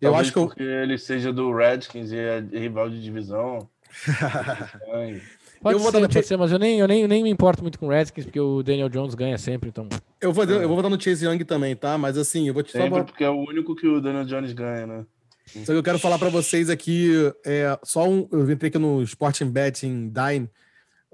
[0.00, 0.46] Eu Talvez acho que eu...
[0.46, 3.68] porque ele seja do Redskins e é rival de divisão.
[5.62, 7.86] Pode eu ser, pode ser, mas eu nem, eu nem, nem me importo muito com
[7.86, 9.88] o Redskins, porque o Daniel Jones ganha sempre, então...
[10.20, 11.96] Eu vou, eu vou votar no Chase Young também, tá?
[11.96, 13.04] Mas assim, eu vou te sempre falar...
[13.04, 15.06] porque é o único que o Daniel Jones ganha, né?
[15.46, 17.12] Só que eu quero falar para vocês aqui,
[17.46, 18.28] é, só um...
[18.30, 20.50] Eu entrei aqui no Sporting Betting Dine,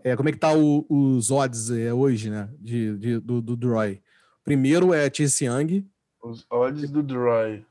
[0.04, 2.48] é, como é que tá o, os odds é, hoje, né?
[2.58, 4.02] De, de do, do Droy.
[4.44, 5.86] Primeiro é Chase Young.
[6.22, 7.64] Os odds do Droy.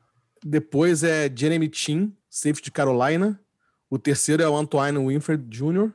[0.43, 3.39] Depois é Jeremy Chin, safety de Carolina.
[3.89, 5.91] O terceiro é o Antoine Winfred Jr.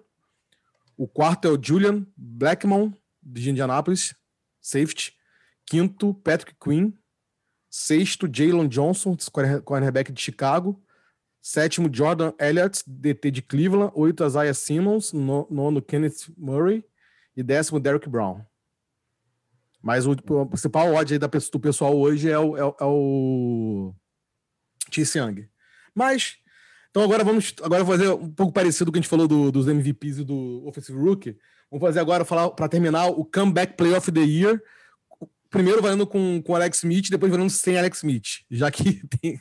[0.97, 4.15] O quarto é o Julian Blackmon, de Indianapolis,
[4.61, 5.13] safety.
[5.67, 6.93] Quinto, Patrick Quinn.
[7.71, 9.17] Sexto, Jalen Johnson,
[9.65, 10.81] cornerback de Chicago.
[11.47, 13.93] Sétimo, Jordan Elliott, DT de Cleveland.
[13.95, 15.13] Oito, Isaiah Simmons.
[15.13, 16.83] Nono, Kenneth Murray.
[17.37, 18.41] E décimo, Derrick Brown.
[19.83, 23.95] Mas o, o principal aí da, do pessoal hoje é o, é, é o
[24.91, 25.47] Chase Young.
[25.95, 26.39] Mas,
[26.89, 29.53] então agora vamos agora fazer um pouco parecido com o que a gente falou do,
[29.53, 31.37] dos MVPs e do Offensive Rookie.
[31.71, 34.63] Vamos fazer agora, falar para terminar, o Comeback Play of the Year
[35.55, 38.41] primeiro valendo com, com Alex Smith, depois valendo sem Alex Smith.
[38.51, 39.41] Já que tem...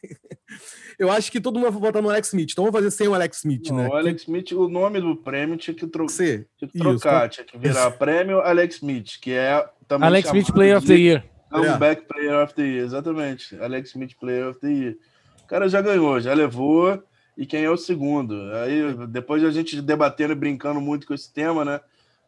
[0.98, 2.52] Eu acho que todo mundo vai votar no Alex Smith.
[2.52, 3.88] Então vamos fazer sem o Alex Smith, Não, né?
[3.88, 6.06] O Alex Smith, o nome do prêmio tinha que, tro...
[6.08, 7.36] tinha que trocar, Isso.
[7.36, 10.08] tinha que virar prêmio Alex Smith, que é também.
[10.08, 11.24] Alex Smith Player of the Year.
[11.50, 12.06] Comeback é.
[12.06, 13.56] Player of the Year, exatamente.
[13.62, 14.96] Alex Smith Player of the Year.
[15.44, 17.04] O cara já ganhou, já levou.
[17.38, 18.36] e quem é o segundo.
[18.54, 21.80] Aí, depois a gente debatendo e brincando muito com esse tema, né?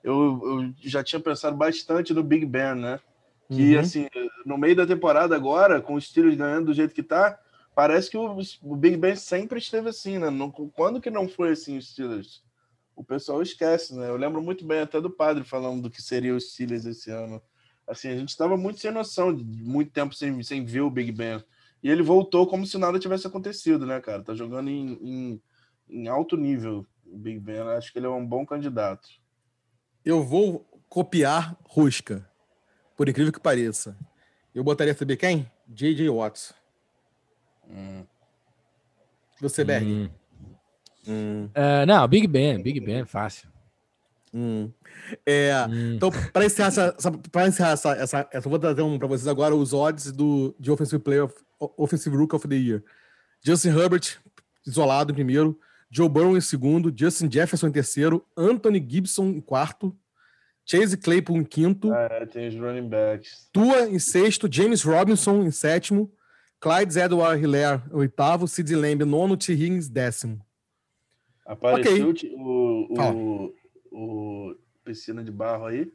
[0.03, 2.99] Eu, eu já tinha pensado bastante no Big Ben, né?
[3.49, 3.80] Que, uhum.
[3.80, 4.07] assim,
[4.45, 7.39] no meio da temporada agora, com os Steelers ganhando do jeito que tá,
[7.76, 10.30] parece que o, o Big Ben sempre esteve assim, né?
[10.30, 12.42] Não, quando que não foi assim os Steelers?
[12.96, 14.10] O pessoal esquece, né?
[14.10, 17.42] Eu lembro muito bem até do padre falando do que seria os Steelers esse ano.
[17.86, 21.12] Assim, a gente estava muito sem noção, de muito tempo sem, sem ver o Big
[21.12, 21.44] Ben.
[21.84, 24.24] E ele voltou como se nada tivesse acontecido, né, cara?
[24.24, 25.42] Tá jogando em, em,
[25.90, 27.60] em alto nível o Big Ben.
[27.60, 29.08] Acho que ele é um bom candidato.
[30.04, 32.28] Eu vou copiar Rusca,
[32.96, 33.98] por incrível que pareça.
[34.54, 35.52] Eu botaria saber quem?
[35.68, 36.10] J.J.
[36.10, 36.54] Watts.
[37.70, 38.05] Hum.
[39.41, 39.86] Você, Berg?
[39.86, 40.09] Hum.
[41.07, 41.49] Hum.
[41.55, 43.49] Uh, não, Big Ben, Big Ben, fácil.
[44.34, 44.72] Hum.
[45.26, 45.95] É, hum.
[45.95, 46.93] Então, para encerrar, essa,
[47.32, 50.72] para encerrar essa, essa, essa, vou trazer um para vocês agora os odds do, de
[50.72, 51.36] Offensive Player, of,
[51.78, 52.84] Offensive Rook of the Year.
[53.43, 54.18] Justin Herbert,
[54.66, 55.57] isolado em primeiro.
[55.89, 56.93] Joe Burrow em segundo.
[56.95, 58.26] Justin Jefferson em terceiro.
[58.36, 59.95] Anthony Gibson em quarto.
[60.66, 61.93] Chase Claypool em quinto.
[61.93, 63.47] É, tem os running backs.
[63.53, 64.51] Tua em sexto.
[64.51, 66.11] James Robinson em sétimo.
[66.66, 68.47] Clyde Edward Hilaire em oitavo.
[68.47, 69.38] Sid Lamb nono.
[69.38, 69.53] T.
[69.53, 70.43] Higgins décimo.
[71.45, 72.34] Apareceu okay.
[72.36, 73.53] o, o,
[73.91, 75.93] o Piscina de Barro aí?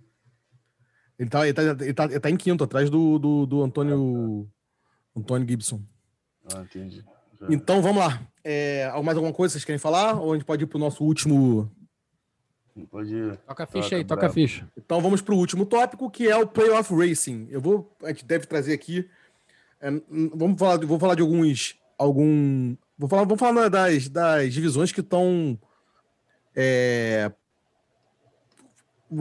[1.19, 4.49] Ele tá, ele tá, ele tá, ele tá em quinto, atrás do, do, do Antônio,
[5.15, 5.83] Antônio Gibson.
[6.55, 7.05] Ah, entendi.
[7.41, 7.47] Já.
[7.51, 8.23] Então, vamos lá.
[8.45, 10.21] É, mais alguma coisa que vocês querem falar?
[10.21, 11.69] Ou a gente pode ir pro nosso último...
[12.93, 13.37] Pode ir.
[13.39, 14.71] Toca a ficha toca aí, toca a ficha.
[14.77, 17.49] Então, vamos pro último tópico, que é o Playoff Racing.
[17.51, 17.93] Eu vou...
[18.05, 19.11] A gente deve trazer aqui...
[19.81, 19.91] É,
[20.35, 21.75] vamos falar, vou falar de alguns...
[21.99, 25.59] Algum, vou falar, vamos falar das, das divisões que estão...
[26.55, 27.31] É,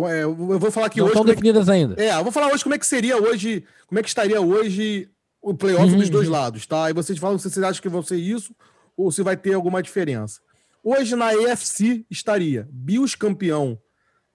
[0.07, 1.13] é, eu vou falar aqui não hoje.
[1.13, 2.01] Estão definidas é que, ainda.
[2.01, 5.09] É, eu vou falar hoje como é que seria hoje, como é que estaria hoje
[5.41, 5.97] o playoff uhum.
[5.97, 6.89] dos dois lados, tá?
[6.89, 8.53] E vocês falam se vocês acham que vão ser isso
[8.95, 10.41] ou se vai ter alguma diferença.
[10.83, 13.79] Hoje na AFC estaria Bills campeão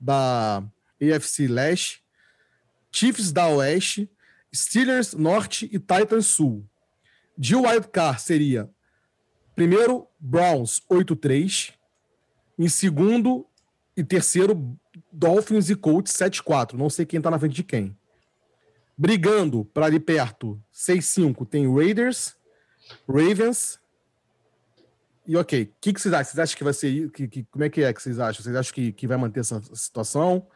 [0.01, 0.63] da
[1.01, 2.03] AFC Leste,
[2.91, 4.11] Chiefs da Oeste,
[4.55, 6.65] Steelers Norte e Titans Sul.
[7.37, 8.71] De wildcard seria
[9.55, 11.75] primeiro Browns 8-3,
[12.59, 13.47] em segundo
[13.97, 14.77] e terceiro
[15.13, 16.75] Dolphins e Colts 7-4.
[16.75, 17.97] Não sei quem tá na frente de quem.
[18.97, 22.37] Brigando para ali perto, 6-5, tem Raiders,
[23.09, 23.81] Ravens.
[25.27, 26.25] E ok, o que, que vocês acham?
[26.25, 27.11] Vocês acham que vai ser.
[27.11, 28.43] Que, que, como é que é que vocês acham?
[28.43, 30.47] Vocês acham que, que vai manter essa situação?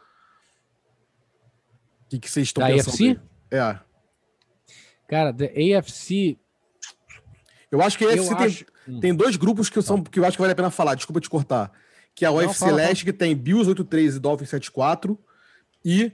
[2.05, 2.93] O que, que vocês estão da pensando?
[2.93, 3.19] AFC?
[3.51, 3.88] É.
[5.09, 6.37] Cara, da AFC.
[7.71, 8.65] Eu acho que a AFC tem, acho...
[9.01, 10.95] tem dois grupos que, são, que eu acho que vale a pena falar.
[10.95, 11.71] Desculpa te cortar
[12.19, 15.17] que é a UFC fala, Leste, que tem Bills 8-3 e Dolphins 7-4,
[15.85, 16.11] e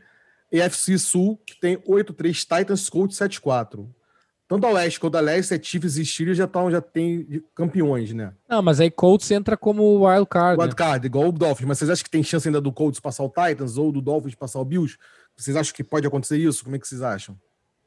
[0.51, 3.87] EFC Sul, que tem 8-3 Titans Colts 7-4.
[4.47, 8.13] Tanto a Oeste quanto a Leste, é Chiefs e Steelers já, tão, já tem campeões,
[8.13, 8.31] né?
[8.47, 10.61] Não, mas aí Colts entra como wild card.
[10.61, 11.07] Wild card, né?
[11.07, 11.67] igual o Dolphins.
[11.67, 14.35] Mas vocês acham que tem chance ainda do Colts passar o Titans ou do Dolphins
[14.35, 14.99] passar o Bills?
[15.35, 16.63] Vocês acham que pode acontecer isso?
[16.63, 17.35] Como é que vocês acham?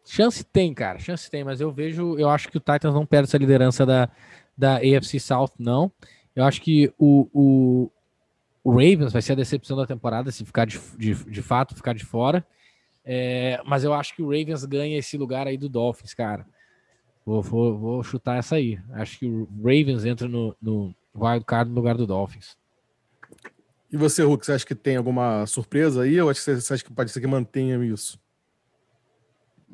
[0.09, 0.99] Chance tem, cara.
[0.99, 4.09] Chance tem, mas eu vejo, eu acho que o Titans não perde essa liderança da,
[4.57, 5.93] da AFC South, não.
[6.35, 7.91] Eu acho que o, o,
[8.65, 11.93] o Ravens vai ser a decepção da temporada se ficar de, de, de fato ficar
[11.93, 12.47] de fora.
[13.05, 16.47] É, mas eu acho que o Ravens ganha esse lugar aí do Dolphins, cara.
[17.25, 18.81] Vou, vou, vou chutar essa aí.
[18.93, 22.57] Acho que o Ravens entra no, no wild card no lugar do Dolphins.
[23.93, 26.19] E você, Hulk, você acha que tem alguma surpresa aí?
[26.19, 28.19] Ou acho que você acha que pode ser que mantenha isso?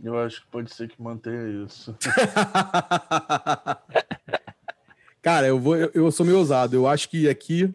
[0.03, 1.97] Eu acho que pode ser que mantenha isso.
[5.23, 6.77] Cara, eu, vou, eu, eu sou meio ousado.
[6.77, 7.73] Eu acho que aqui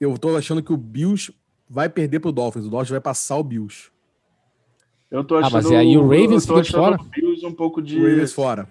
[0.00, 1.34] eu tô achando que o Bills
[1.68, 2.66] vai perder pro Dolphins.
[2.66, 3.90] O Dolphins vai passar o Bills.
[5.10, 5.50] Eu tô achando.
[5.50, 6.96] Ah, mas aí o Ravens fica de fora?
[6.96, 8.00] Bills um pouco de.
[8.00, 8.66] O Ravens fora.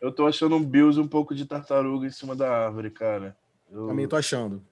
[0.00, 3.36] Eu tô achando um Bills um pouco de tartaruga em cima da árvore, cara.
[3.70, 3.86] Eu...
[3.86, 4.62] Também tô achando.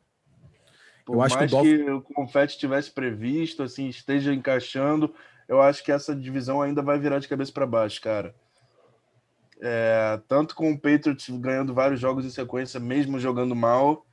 [1.04, 1.84] Por eu acho mais que o, Dolphins...
[1.84, 5.14] que o confete tivesse previsto, assim, esteja encaixando,
[5.50, 8.32] eu acho que essa divisão ainda vai virar de cabeça para baixo, cara.
[9.60, 14.06] É, tanto com o Patriots ganhando vários jogos em sequência, mesmo jogando mal,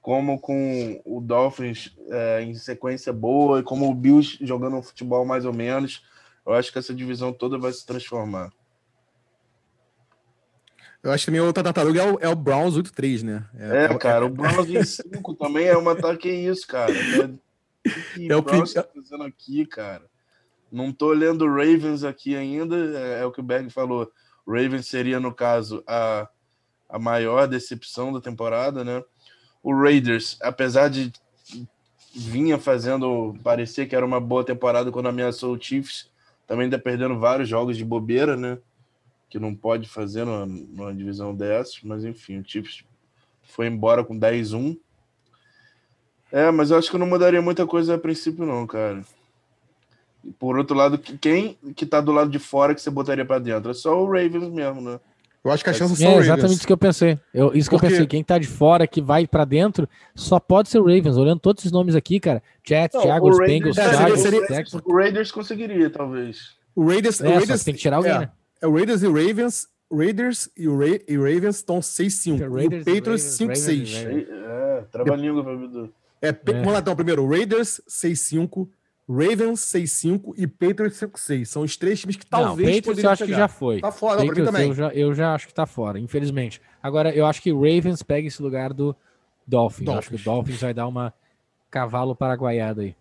[0.00, 5.24] como com o Dolphins é, em sequência boa, e como o Bills jogando um futebol
[5.24, 6.06] mais ou menos,
[6.46, 8.52] eu acho que essa divisão toda vai se transformar.
[11.02, 13.44] Eu acho que minha outra tartaruga é o, é o Browns 8-3, né?
[13.58, 16.92] É, é, cara, o Browns em 5 também é uma ataque isso, cara.
[16.92, 20.04] É, o que é o Browns tá fazendo aqui, cara?
[20.70, 24.10] Não tô lendo Ravens aqui ainda, é, é, o que o Berg falou.
[24.46, 26.28] Ravens seria, no caso, a,
[26.88, 29.02] a maior decepção da temporada, né?
[29.62, 31.12] o Raiders, apesar de
[32.14, 36.10] vinha fazendo parecer que era uma boa temporada quando ameaçou o Chiefs,
[36.46, 38.58] também ainda perdendo vários jogos de bobeira, né?
[39.28, 42.82] Que não pode fazer numa, numa divisão dessas, mas enfim, o Chiefs
[43.42, 44.78] foi embora com 10-1.
[46.32, 49.04] É, mas eu acho que eu não mudaria muita coisa a princípio, não, cara.
[50.38, 53.70] Por outro lado, quem que tá do lado de fora que você botaria para dentro?
[53.70, 55.00] É só o Ravens mesmo, né?
[55.44, 57.18] Eu acho que a chance é, é exatamente isso que eu pensei.
[57.32, 57.86] Eu, isso Porque...
[57.86, 58.06] que eu pensei.
[58.06, 61.16] Quem tá de fora que vai para dentro só pode ser o Ravens.
[61.16, 62.42] Olhando todos esses nomes aqui, cara.
[62.66, 64.42] Jets, Jaguars, Bengals, é, Chargers, seria,
[64.84, 66.56] O Raiders conseguiria, talvez.
[66.74, 68.30] O Raiders, é, o Raiders tem que tirar alguém, é, né?
[68.60, 69.68] É o Raiders e o Ravens.
[69.90, 72.46] Raiders e o, Ra e Ravens estão 6-5.
[72.46, 74.26] O Patriots 5-6.
[74.28, 75.92] É, trabalhinho, Dudu.
[76.20, 76.32] É, é.
[76.32, 77.26] Vamos lá então, primeiro.
[77.26, 78.68] Raiders 6-5.
[79.08, 81.44] Ravens 6-5 e Patriots 5-6.
[81.46, 82.68] São os três times que talvez.
[82.68, 83.34] Não, Patriots eu acho chegar.
[83.34, 83.80] que já foi.
[83.80, 84.68] Tá fora, Patriots, também.
[84.68, 86.60] Eu já, eu já acho que tá fora, infelizmente.
[86.82, 88.94] Agora, eu acho que o Ravens pega esse lugar do
[89.46, 89.86] Dolphins.
[89.86, 89.98] Dolphins.
[89.98, 91.14] Acho que o Dolphins vai dar uma
[91.70, 92.94] cavalo paraguaiada aí.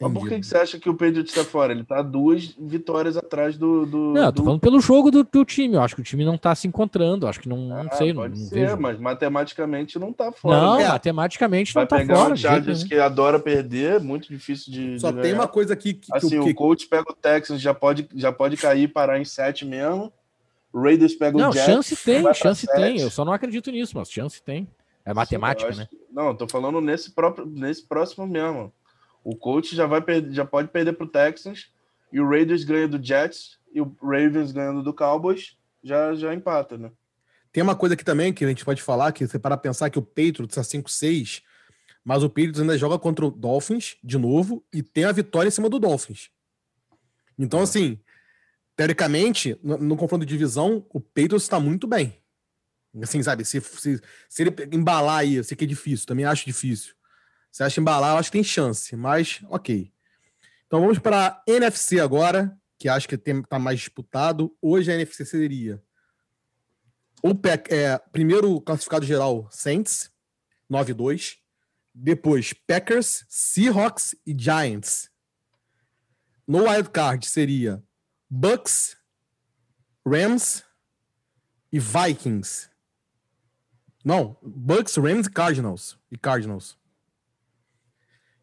[0.00, 1.72] Mas por que, que você acha que o Pedro está fora?
[1.72, 3.84] Ele está duas vitórias atrás do.
[3.84, 4.44] do não, eu tô do...
[4.44, 5.74] falando pelo jogo do, do, time.
[5.74, 7.26] Eu acho que o time não está se encontrando.
[7.26, 8.14] Acho que não, ah, não sei.
[8.14, 8.80] Pode não, ser, vejo.
[8.80, 10.58] mas matematicamente não está fora.
[10.58, 10.88] Não, né?
[10.88, 12.32] matematicamente Vai não está fora.
[12.32, 14.98] O Chargers que adora perder, muito difícil de.
[14.98, 16.08] Só de tem uma coisa aqui que.
[16.14, 19.24] Assim, que, o coach pega o Texans, já pode, já pode cair e parar em
[19.26, 20.10] sete mesmo.
[20.72, 21.66] O Raiders pega não, o Jets.
[21.66, 23.00] Chance tem, chance tem.
[23.00, 24.66] Eu só não acredito nisso, mas chance tem.
[25.04, 25.88] É matemática, Sim, né?
[25.90, 25.98] Que...
[26.12, 28.72] Não, tô falando nesse próprio, nesse próximo mesmo.
[29.22, 31.70] O coach já vai perder, já pode perder para o Texans
[32.12, 36.76] e o Raiders ganha do Jets e o Ravens ganhando do Cowboys, já já empata,
[36.76, 36.90] né?
[37.52, 39.98] Tem uma coisa aqui também que a gente pode falar, que você para pensar que
[39.98, 41.42] o Patriots é 5-6,
[42.04, 45.52] mas o Patriots ainda joga contra o Dolphins de novo e tem a vitória em
[45.52, 46.30] cima do Dolphins.
[47.38, 47.98] Então, assim,
[48.76, 52.16] teoricamente, no, no confronto de divisão, o Patriots está muito bem.
[53.02, 56.44] Assim, sabe, se, se, se ele embalar aí, eu sei que é difícil, também acho
[56.44, 56.94] difícil.
[57.50, 59.92] Você acha embalar, eu acho que tem chance, mas ok.
[60.66, 64.56] Então vamos para a NFC agora, que acho que está mais disputado.
[64.62, 65.82] Hoje a NFC seria
[67.22, 67.30] o
[67.68, 70.10] é, primeiro classificado geral Saints,
[70.70, 71.38] 9-2.
[71.92, 75.10] Depois Packers, Seahawks e Giants.
[76.46, 77.82] No wild card seria
[78.28, 78.96] Bucks,
[80.06, 80.64] Rams
[81.72, 82.70] e Vikings.
[84.04, 85.98] Não, Bucks, Rams e Cardinals.
[86.10, 86.78] E Cardinals.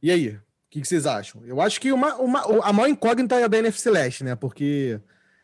[0.01, 1.41] E aí, o que, que, vocês acham?
[1.45, 4.35] Eu acho que uma, uma, a maior incógnita é a da NFC Leste, né?
[4.35, 4.99] Porque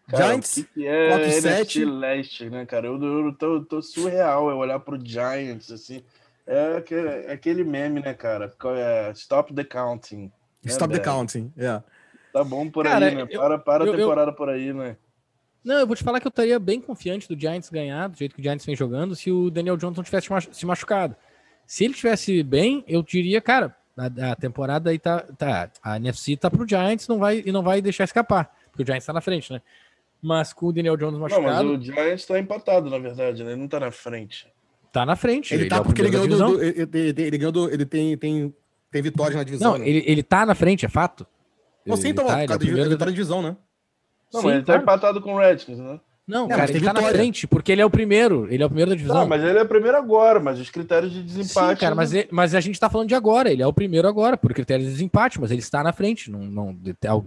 [0.08, 1.86] cara, Giants, o que, que é top 7...
[1.86, 2.88] Leste, né, cara?
[2.88, 6.04] Eu, eu tô, tô, surreal eu olhar pro Giants, assim.
[6.46, 8.54] É aquele, é aquele meme, né, cara?
[8.76, 10.32] É, stop the counting.
[10.64, 11.62] Né, Stop the counting, é.
[11.62, 11.84] Yeah.
[12.32, 13.28] Tá bom por cara, aí, né?
[13.30, 14.36] Eu, para para eu, a temporada eu...
[14.36, 14.98] por aí, né?
[15.64, 18.36] Não, eu vou te falar que eu estaria bem confiante do Giants ganhar, do jeito
[18.36, 21.16] que o Giants vem jogando, se o Daniel Johnson tivesse se machucado.
[21.66, 25.70] Se ele tivesse bem, eu diria, cara, a, a, temporada aí tá, tá.
[25.82, 29.06] A NFC tá pro Giants não vai, e não vai deixar escapar, porque o Giants
[29.06, 29.62] tá na frente, né?
[30.22, 31.64] Mas com o Daniel Jones machucado.
[31.64, 33.52] Não, mas o Giants tá empatado, na verdade, né?
[33.52, 34.48] Ele não tá na frente.
[34.92, 35.54] Tá na frente.
[35.54, 38.18] Ele, ele tá é porque ele ganhou, do, do, ele, ele, ganhou do, ele tem,
[38.18, 38.54] tem,
[38.92, 39.74] tem vitórias na divisão.
[39.74, 39.90] Não, né?
[39.90, 41.28] ele, ele tá na frente, é fato.
[41.86, 43.58] Não, sim, então, tá, ele, é ele tá na divisão, né?
[44.34, 46.00] Não, sim, mas ele tá empatado com o Redskins, né?
[46.26, 48.48] Não, é, cara, ele tá na frente, porque ele é o primeiro.
[48.50, 49.18] Ele é o primeiro da divisão.
[49.18, 51.80] Não, mas ele é o primeiro agora, mas os critérios de desempate.
[51.80, 53.52] Sim, cara, mas, ele, mas a gente tá falando de agora.
[53.52, 56.32] Ele é o primeiro agora, por critérios de desempate, mas ele está na frente.
[56.32, 56.78] Não, não,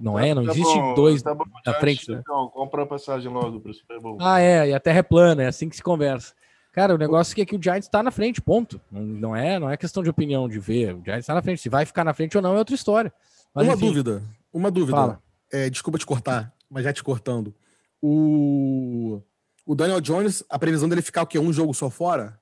[0.00, 2.10] não é, não tá existe bom, dois tá bom, na frente.
[2.10, 2.20] Né?
[2.22, 4.16] Então, compra a passagem logo pro Super Bowl.
[4.18, 6.32] Ah, é, e a terra é plana, é assim que se conversa.
[6.72, 8.80] Cara, o negócio é que o Giants tá na frente, ponto.
[8.90, 10.94] Não, não, é, não é questão de opinião, de ver.
[10.94, 11.60] O Giants tá na frente.
[11.60, 13.12] Se vai ficar na frente ou não é outra história.
[13.54, 14.22] Mas, uma enfim, dúvida,
[14.52, 15.18] uma dúvida.
[15.52, 17.54] É, desculpa te cortar, mas já te cortando.
[18.02, 19.22] O
[19.66, 21.38] o Daniel Jones, a previsão dele ficar o quê?
[21.40, 22.38] Um jogo só fora?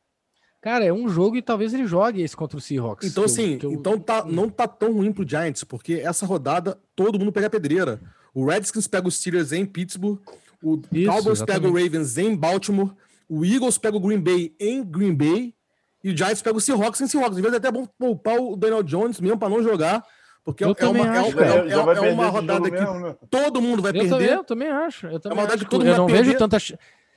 [0.61, 3.11] Cara, é um jogo e talvez ele jogue esse contra o Seahawks.
[3.11, 3.73] Então, assim, eu...
[3.73, 7.51] então tá, não tá tão ruim pro Giants, porque essa rodada todo mundo pega a
[7.51, 8.01] pedreira.
[8.35, 10.19] O Redskins pega os Steelers em Pittsburgh,
[10.63, 11.47] o Isso, Cowboys exatamente.
[11.47, 12.95] pega o Ravens em Baltimore,
[13.29, 15.55] o Eagles pega o Green Bay em Green Bay
[16.03, 17.37] e o Giants pega o Seahawks em Seahawks.
[17.37, 20.05] Às vezes é até bom poupar o Daniel Jones mesmo para não jogar,
[20.45, 23.17] porque eu é, uma, acho, é, é, é, uma rodada que mesmo, né?
[23.31, 24.11] todo mundo vai eu perder.
[24.11, 25.07] Também, eu também acho.
[25.07, 25.65] Eu também é uma rodada acho.
[25.65, 26.59] que todo mundo eu não vai vejo tanta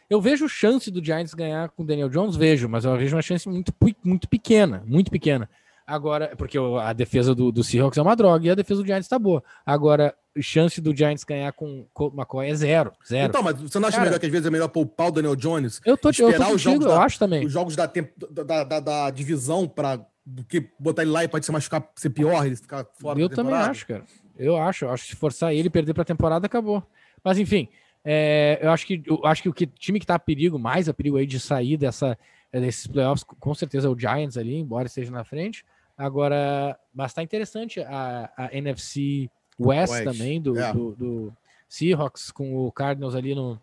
[0.09, 3.21] eu vejo chance do Giants ganhar com o Daniel Jones, vejo, mas eu vejo uma
[3.21, 3.73] chance muito,
[4.03, 5.49] muito pequena, muito pequena.
[5.85, 9.07] Agora, porque a defesa do, do Seahawks é uma droga e a defesa do Giants
[9.07, 9.41] tá boa.
[9.65, 13.29] Agora, chance do Giants ganhar com o McCoy é zero, zero.
[13.29, 15.35] Então, mas você não acha Cara, melhor que às vezes é melhor poupar o Daniel
[15.35, 15.79] Jones?
[15.85, 17.45] Eu tô, esperar eu tô contigo, os jogos eu da, acho também.
[17.45, 21.45] Os jogos da, da, da, da divisão para do que botar ele lá e pode
[21.45, 24.03] se machucar, ser pior, ele ficar fora Eu também acho, cara.
[24.37, 26.83] Eu acho, eu acho que se forçar ele perder para a temporada, acabou.
[27.23, 27.69] Mas enfim,
[28.03, 30.89] é, eu acho que eu acho que o que, time que está a perigo, mais
[30.89, 32.17] a perigo aí de sair dessa,
[32.51, 35.65] é, desses playoffs, com certeza é o Giants ali, embora esteja na frente.
[35.97, 40.03] Agora, mas tá interessante a, a NFC West, West.
[40.03, 40.73] também, do, é.
[40.73, 41.33] do, do,
[41.69, 43.59] Seahawks, com o Cardinals ali no,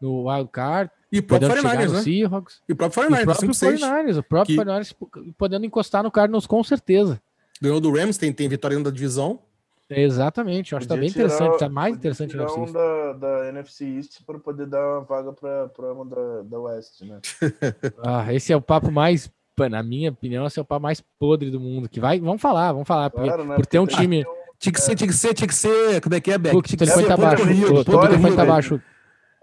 [0.00, 0.90] no Wild Card.
[1.10, 2.02] E o próprio 49ers, né?
[2.02, 2.60] Seahawks.
[2.68, 4.64] E o próprio 49ers, o próprio 49ers, o próprio que...
[4.64, 4.96] 49ers
[5.38, 7.20] podendo encostar no Cardinals com certeza.
[7.60, 9.40] Ganhou do Rams, tem, tem vitória da divisão.
[9.88, 13.48] Exatamente, eu acho que tá bem tirar, interessante, tá mais interessante tirar um da, da
[13.50, 17.20] NFC East para poder dar uma vaga para uma da, da West, né?
[18.02, 19.30] ah, esse é o papo mais,
[19.70, 21.88] na minha opinião, esse é o papo mais podre do mundo.
[21.88, 23.54] Que vai, vamos falar, vamos falar, claro, porque, né?
[23.54, 24.24] por ter um time.
[24.58, 26.00] Tinha que ser, tinha que ser, tinha que ser.
[26.00, 26.62] Como é que é, Beck?
[26.62, 27.44] Tinha que ser abaixo.
[27.84, 28.82] Todo abaixo.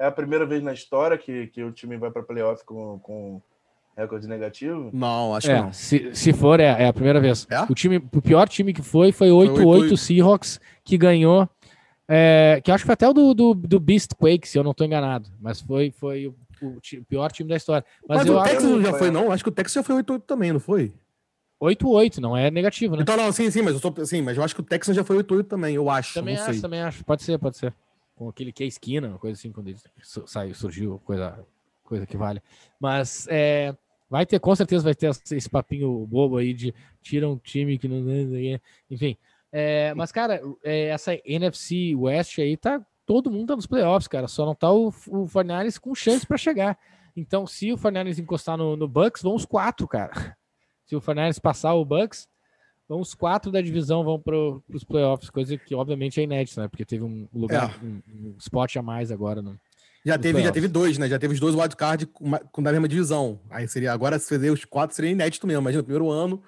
[0.03, 3.41] É a primeira vez na história que, que o time vai para playoff com, com
[3.95, 4.89] recorde negativo?
[4.91, 5.71] Não, acho é, que não.
[5.71, 7.47] Se, se for, é, é a primeira vez.
[7.49, 7.61] É?
[7.61, 11.47] O, time, o pior time que foi foi 8-8 Seahawks, que ganhou.
[12.05, 14.71] É, que acho que foi até o do, do, do Beast Quake, se eu não
[14.71, 15.29] estou enganado.
[15.39, 17.85] Mas foi, foi o, o, o, pior time da história.
[18.05, 19.31] Mas, mas o Texas não já foi, não?
[19.31, 20.91] Acho que o Texas já foi 8-8 também, não foi?
[21.61, 23.03] 8-8, não é negativo, né?
[23.03, 25.03] Então, não, sim, sim, mas eu, tô, sim, mas eu acho que o Texas já
[25.05, 26.13] foi 8-8 também, eu acho.
[26.13, 26.61] Também acho, sei.
[26.61, 27.05] também acho.
[27.05, 27.73] Pode ser, pode ser.
[28.23, 29.79] Com aquele que é esquina, uma coisa assim, quando ele
[30.25, 31.45] saiu, surgiu, coisa,
[31.83, 32.41] coisa que vale.
[32.79, 33.75] Mas é,
[34.13, 36.71] Vai ter, com certeza vai ter esse papinho bobo aí de
[37.01, 38.05] tira um time que não.
[38.87, 39.17] Enfim.
[39.51, 42.79] É, mas, cara, é, essa NFC West aí tá.
[43.07, 44.27] Todo mundo tá nos playoffs, cara.
[44.27, 46.77] Só não tá o, o Fornares com chance para chegar.
[47.17, 50.37] Então, se o Fornares encostar no, no Bucks, vão os quatro, cara.
[50.85, 52.27] Se o Fornares passar o Bucks,
[52.93, 54.35] vão os quatro da divisão vão para
[54.69, 56.67] os playoffs, coisa que obviamente é inédita, né?
[56.67, 57.85] Porque teve um lugar, é.
[57.85, 59.57] um, um, spot a mais agora no,
[60.05, 61.07] já teve, já teve dois, né?
[61.07, 63.39] Já teve os dois wildcard com, com da mesma divisão.
[63.49, 65.61] Aí seria agora se fazer os quatro seria inédito mesmo.
[65.61, 66.43] Imagina, primeiro ano,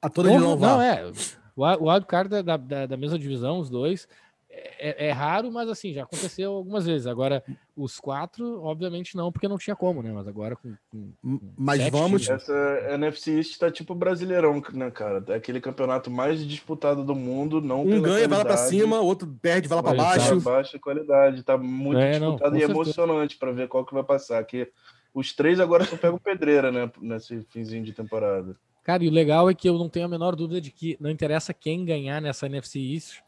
[0.00, 1.10] a toda a divisão Não, é.
[1.56, 4.06] O wildcard da, da, da mesma divisão, os dois,
[4.50, 7.06] é, é, raro, mas assim, já aconteceu algumas vezes.
[7.06, 7.44] Agora,
[7.76, 10.10] os quatro, obviamente não, porque não tinha como, né?
[10.12, 10.74] Mas agora com.
[10.90, 12.22] com, com mas vamos.
[12.22, 12.42] Times.
[12.42, 15.22] Essa NFC East tá tipo brasileirão, né, cara?
[15.28, 17.60] É aquele campeonato mais disputado do mundo.
[17.60, 20.40] Não um ganha, vai lá pra cima, outro perde, vai lá pra baixo.
[20.40, 21.42] Baixa qualidade.
[21.42, 22.80] Tá muito é, disputado não, e certeza.
[22.80, 24.42] emocionante para ver qual que vai passar.
[24.44, 24.70] Que
[25.12, 26.90] os três agora só pegam pedreira, né?
[27.00, 28.56] Nesse finzinho de temporada.
[28.82, 31.10] Cara, e o legal é que eu não tenho a menor dúvida de que não
[31.10, 33.27] interessa quem ganhar nessa NFC East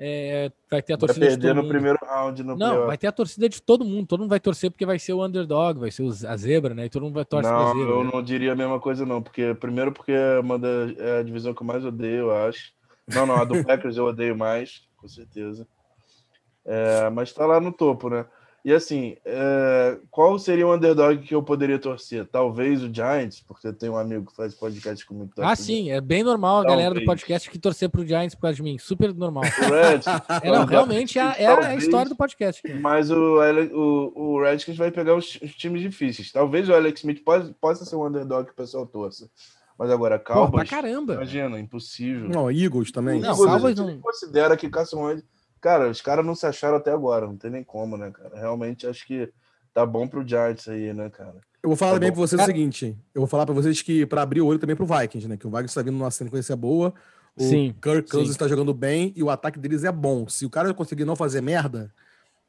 [0.00, 1.72] é, vai ter a torcida vai perder no mundo.
[1.72, 4.06] primeiro round no Não, vai ter a torcida de todo mundo.
[4.06, 6.84] Todo mundo vai torcer porque vai ser o underdog, vai ser a zebra, né?
[6.84, 7.94] E todo mundo vai torcer não, zebra.
[7.94, 8.10] Eu né?
[8.14, 9.20] não diria a mesma coisa, não.
[9.20, 10.68] Porque, primeiro, porque é, uma da,
[10.98, 12.72] é a divisão que eu mais odeio, eu acho.
[13.12, 15.66] Não, não, a do Packers eu odeio mais, com certeza.
[16.64, 18.24] É, mas tá lá no topo, né?
[18.64, 22.26] E assim, é, qual seria o underdog que eu poderia torcer?
[22.26, 25.30] Talvez o Giants, porque eu tenho um amigo que faz podcast comigo.
[25.38, 26.78] Ah, sim, é bem normal a Talvez.
[26.78, 28.76] galera do podcast que torcer pro Giants por causa de mim.
[28.76, 29.44] Super normal.
[29.44, 30.00] O Red,
[30.42, 32.60] é, não, realmente é, é a história do podcast.
[32.80, 33.38] Mas o,
[33.72, 36.32] o, o Redskins vai pegar os, os, times difíceis.
[36.32, 39.30] Talvez o Alex Smith possa, possa ser um underdog que o pessoal torça.
[39.78, 40.50] Mas agora, Cowboys...
[40.50, 41.14] Pô, pra caramba.
[41.14, 42.28] Imagina, impossível.
[42.28, 43.20] Não, Eagles também.
[43.20, 44.00] Não, Eagles, Cowboys não...
[44.00, 45.24] considera que Carson Wentz
[45.60, 48.38] Cara, os caras não se acharam até agora, não tem nem como, né, cara?
[48.38, 49.32] Realmente acho que
[49.74, 51.36] tá bom pro Giants aí, né, cara?
[51.62, 54.06] Eu vou falar tá também para vocês o seguinte: eu vou falar para vocês que
[54.06, 55.36] para abrir o olho também pro Vikings, né?
[55.36, 56.94] Que o Vikings está vindo numa sequência boa.
[57.36, 60.28] O sim, Kirk Cousins está jogando bem e o ataque deles é bom.
[60.28, 61.92] Se o cara conseguir não fazer merda,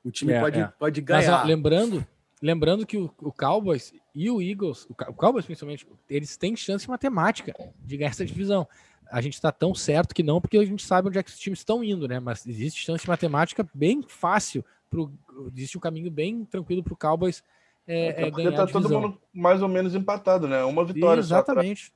[0.03, 0.67] o time é, pode, é.
[0.79, 1.31] pode ganhar.
[1.31, 2.07] Mas, ó, lembrando,
[2.41, 6.89] lembrando que o, o, Cowboys e o Eagles, o, o Cowboys principalmente, eles têm chance
[6.89, 7.53] matemática
[7.83, 8.67] de ganhar essa divisão
[9.11, 11.39] a gente está tão certo que não, porque a gente sabe onde é que os
[11.39, 12.19] times estão indo, né?
[12.19, 15.11] Mas existe chance matemática bem fácil, pro,
[15.55, 17.43] existe um caminho bem tranquilo para o Cowboys
[17.87, 18.51] é, é, ganhar.
[18.51, 20.63] Tá todo mundo mais ou menos empatado, né?
[20.63, 21.19] Uma vitória.
[21.19, 21.91] Exatamente.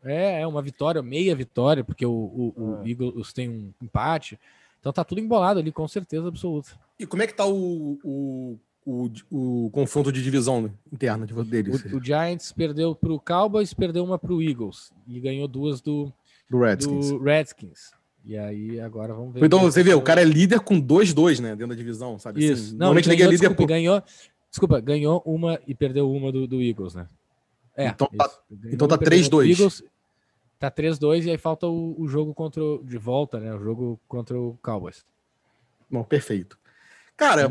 [0.00, 0.12] Pra...
[0.12, 2.90] É, é uma vitória, meia vitória, porque o, o, o é.
[2.90, 4.38] Eagles tem um empate.
[4.80, 6.70] Então tá tudo embolado ali, com certeza absoluta.
[6.98, 11.84] E como é que tá o, o, o, o confronto de divisão interna deles?
[11.84, 15.80] O, o Giants perdeu para o Cowboys, perdeu uma para o Eagles e ganhou duas
[15.80, 16.12] do,
[16.48, 17.10] do Redskins.
[17.10, 17.90] Do Redskins.
[18.24, 19.44] E aí agora vamos ver.
[19.44, 21.50] Então você vê, o cara é líder com 2-2, né?
[21.50, 22.44] Dentro da divisão, sabe?
[22.44, 22.62] Assim, Isso.
[22.62, 23.68] Assim, não, normalmente ganhou, é líder desculpa, por...
[23.68, 24.02] ganhou.
[24.50, 27.06] Desculpa, ganhou uma e perdeu uma do, do Eagles, né?
[27.76, 27.88] É.
[27.88, 28.30] Então tá,
[28.72, 29.84] então tá 3-2.
[30.58, 33.54] Tá 3-2 e aí falta o, o, jogo contra o, de volta, né?
[33.54, 35.04] O jogo contra o Cowboys.
[35.90, 36.58] Bom, perfeito.
[37.16, 37.50] Cara,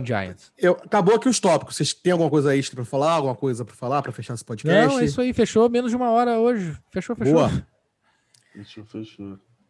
[0.57, 1.75] eu, acabou aqui os tópicos.
[1.75, 3.13] Vocês têm alguma coisa extra para falar?
[3.13, 4.93] Alguma coisa para falar para fechar esse podcast?
[4.93, 5.33] Não, é isso aí.
[5.33, 6.77] Fechou menos de uma hora hoje.
[6.91, 7.33] Fechou, fechou.
[7.33, 7.67] Boa.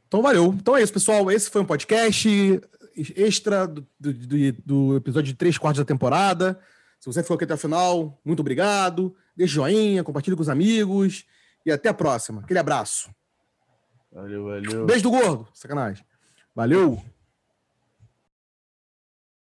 [0.08, 0.54] Então valeu.
[0.58, 1.32] Então é isso, pessoal.
[1.32, 2.62] Esse foi um podcast
[3.16, 6.60] extra do, do, do episódio de três quartos da temporada.
[7.00, 9.16] Se você ficou aqui até o final, muito obrigado.
[9.36, 11.26] Deixe joinha, compartilhe com os amigos.
[11.66, 12.42] E até a próxima.
[12.42, 13.10] Aquele abraço.
[14.12, 14.86] Valeu, valeu.
[14.86, 15.48] Beijo do gordo.
[15.54, 16.06] Sacanagem.
[16.56, 17.15] Valeu.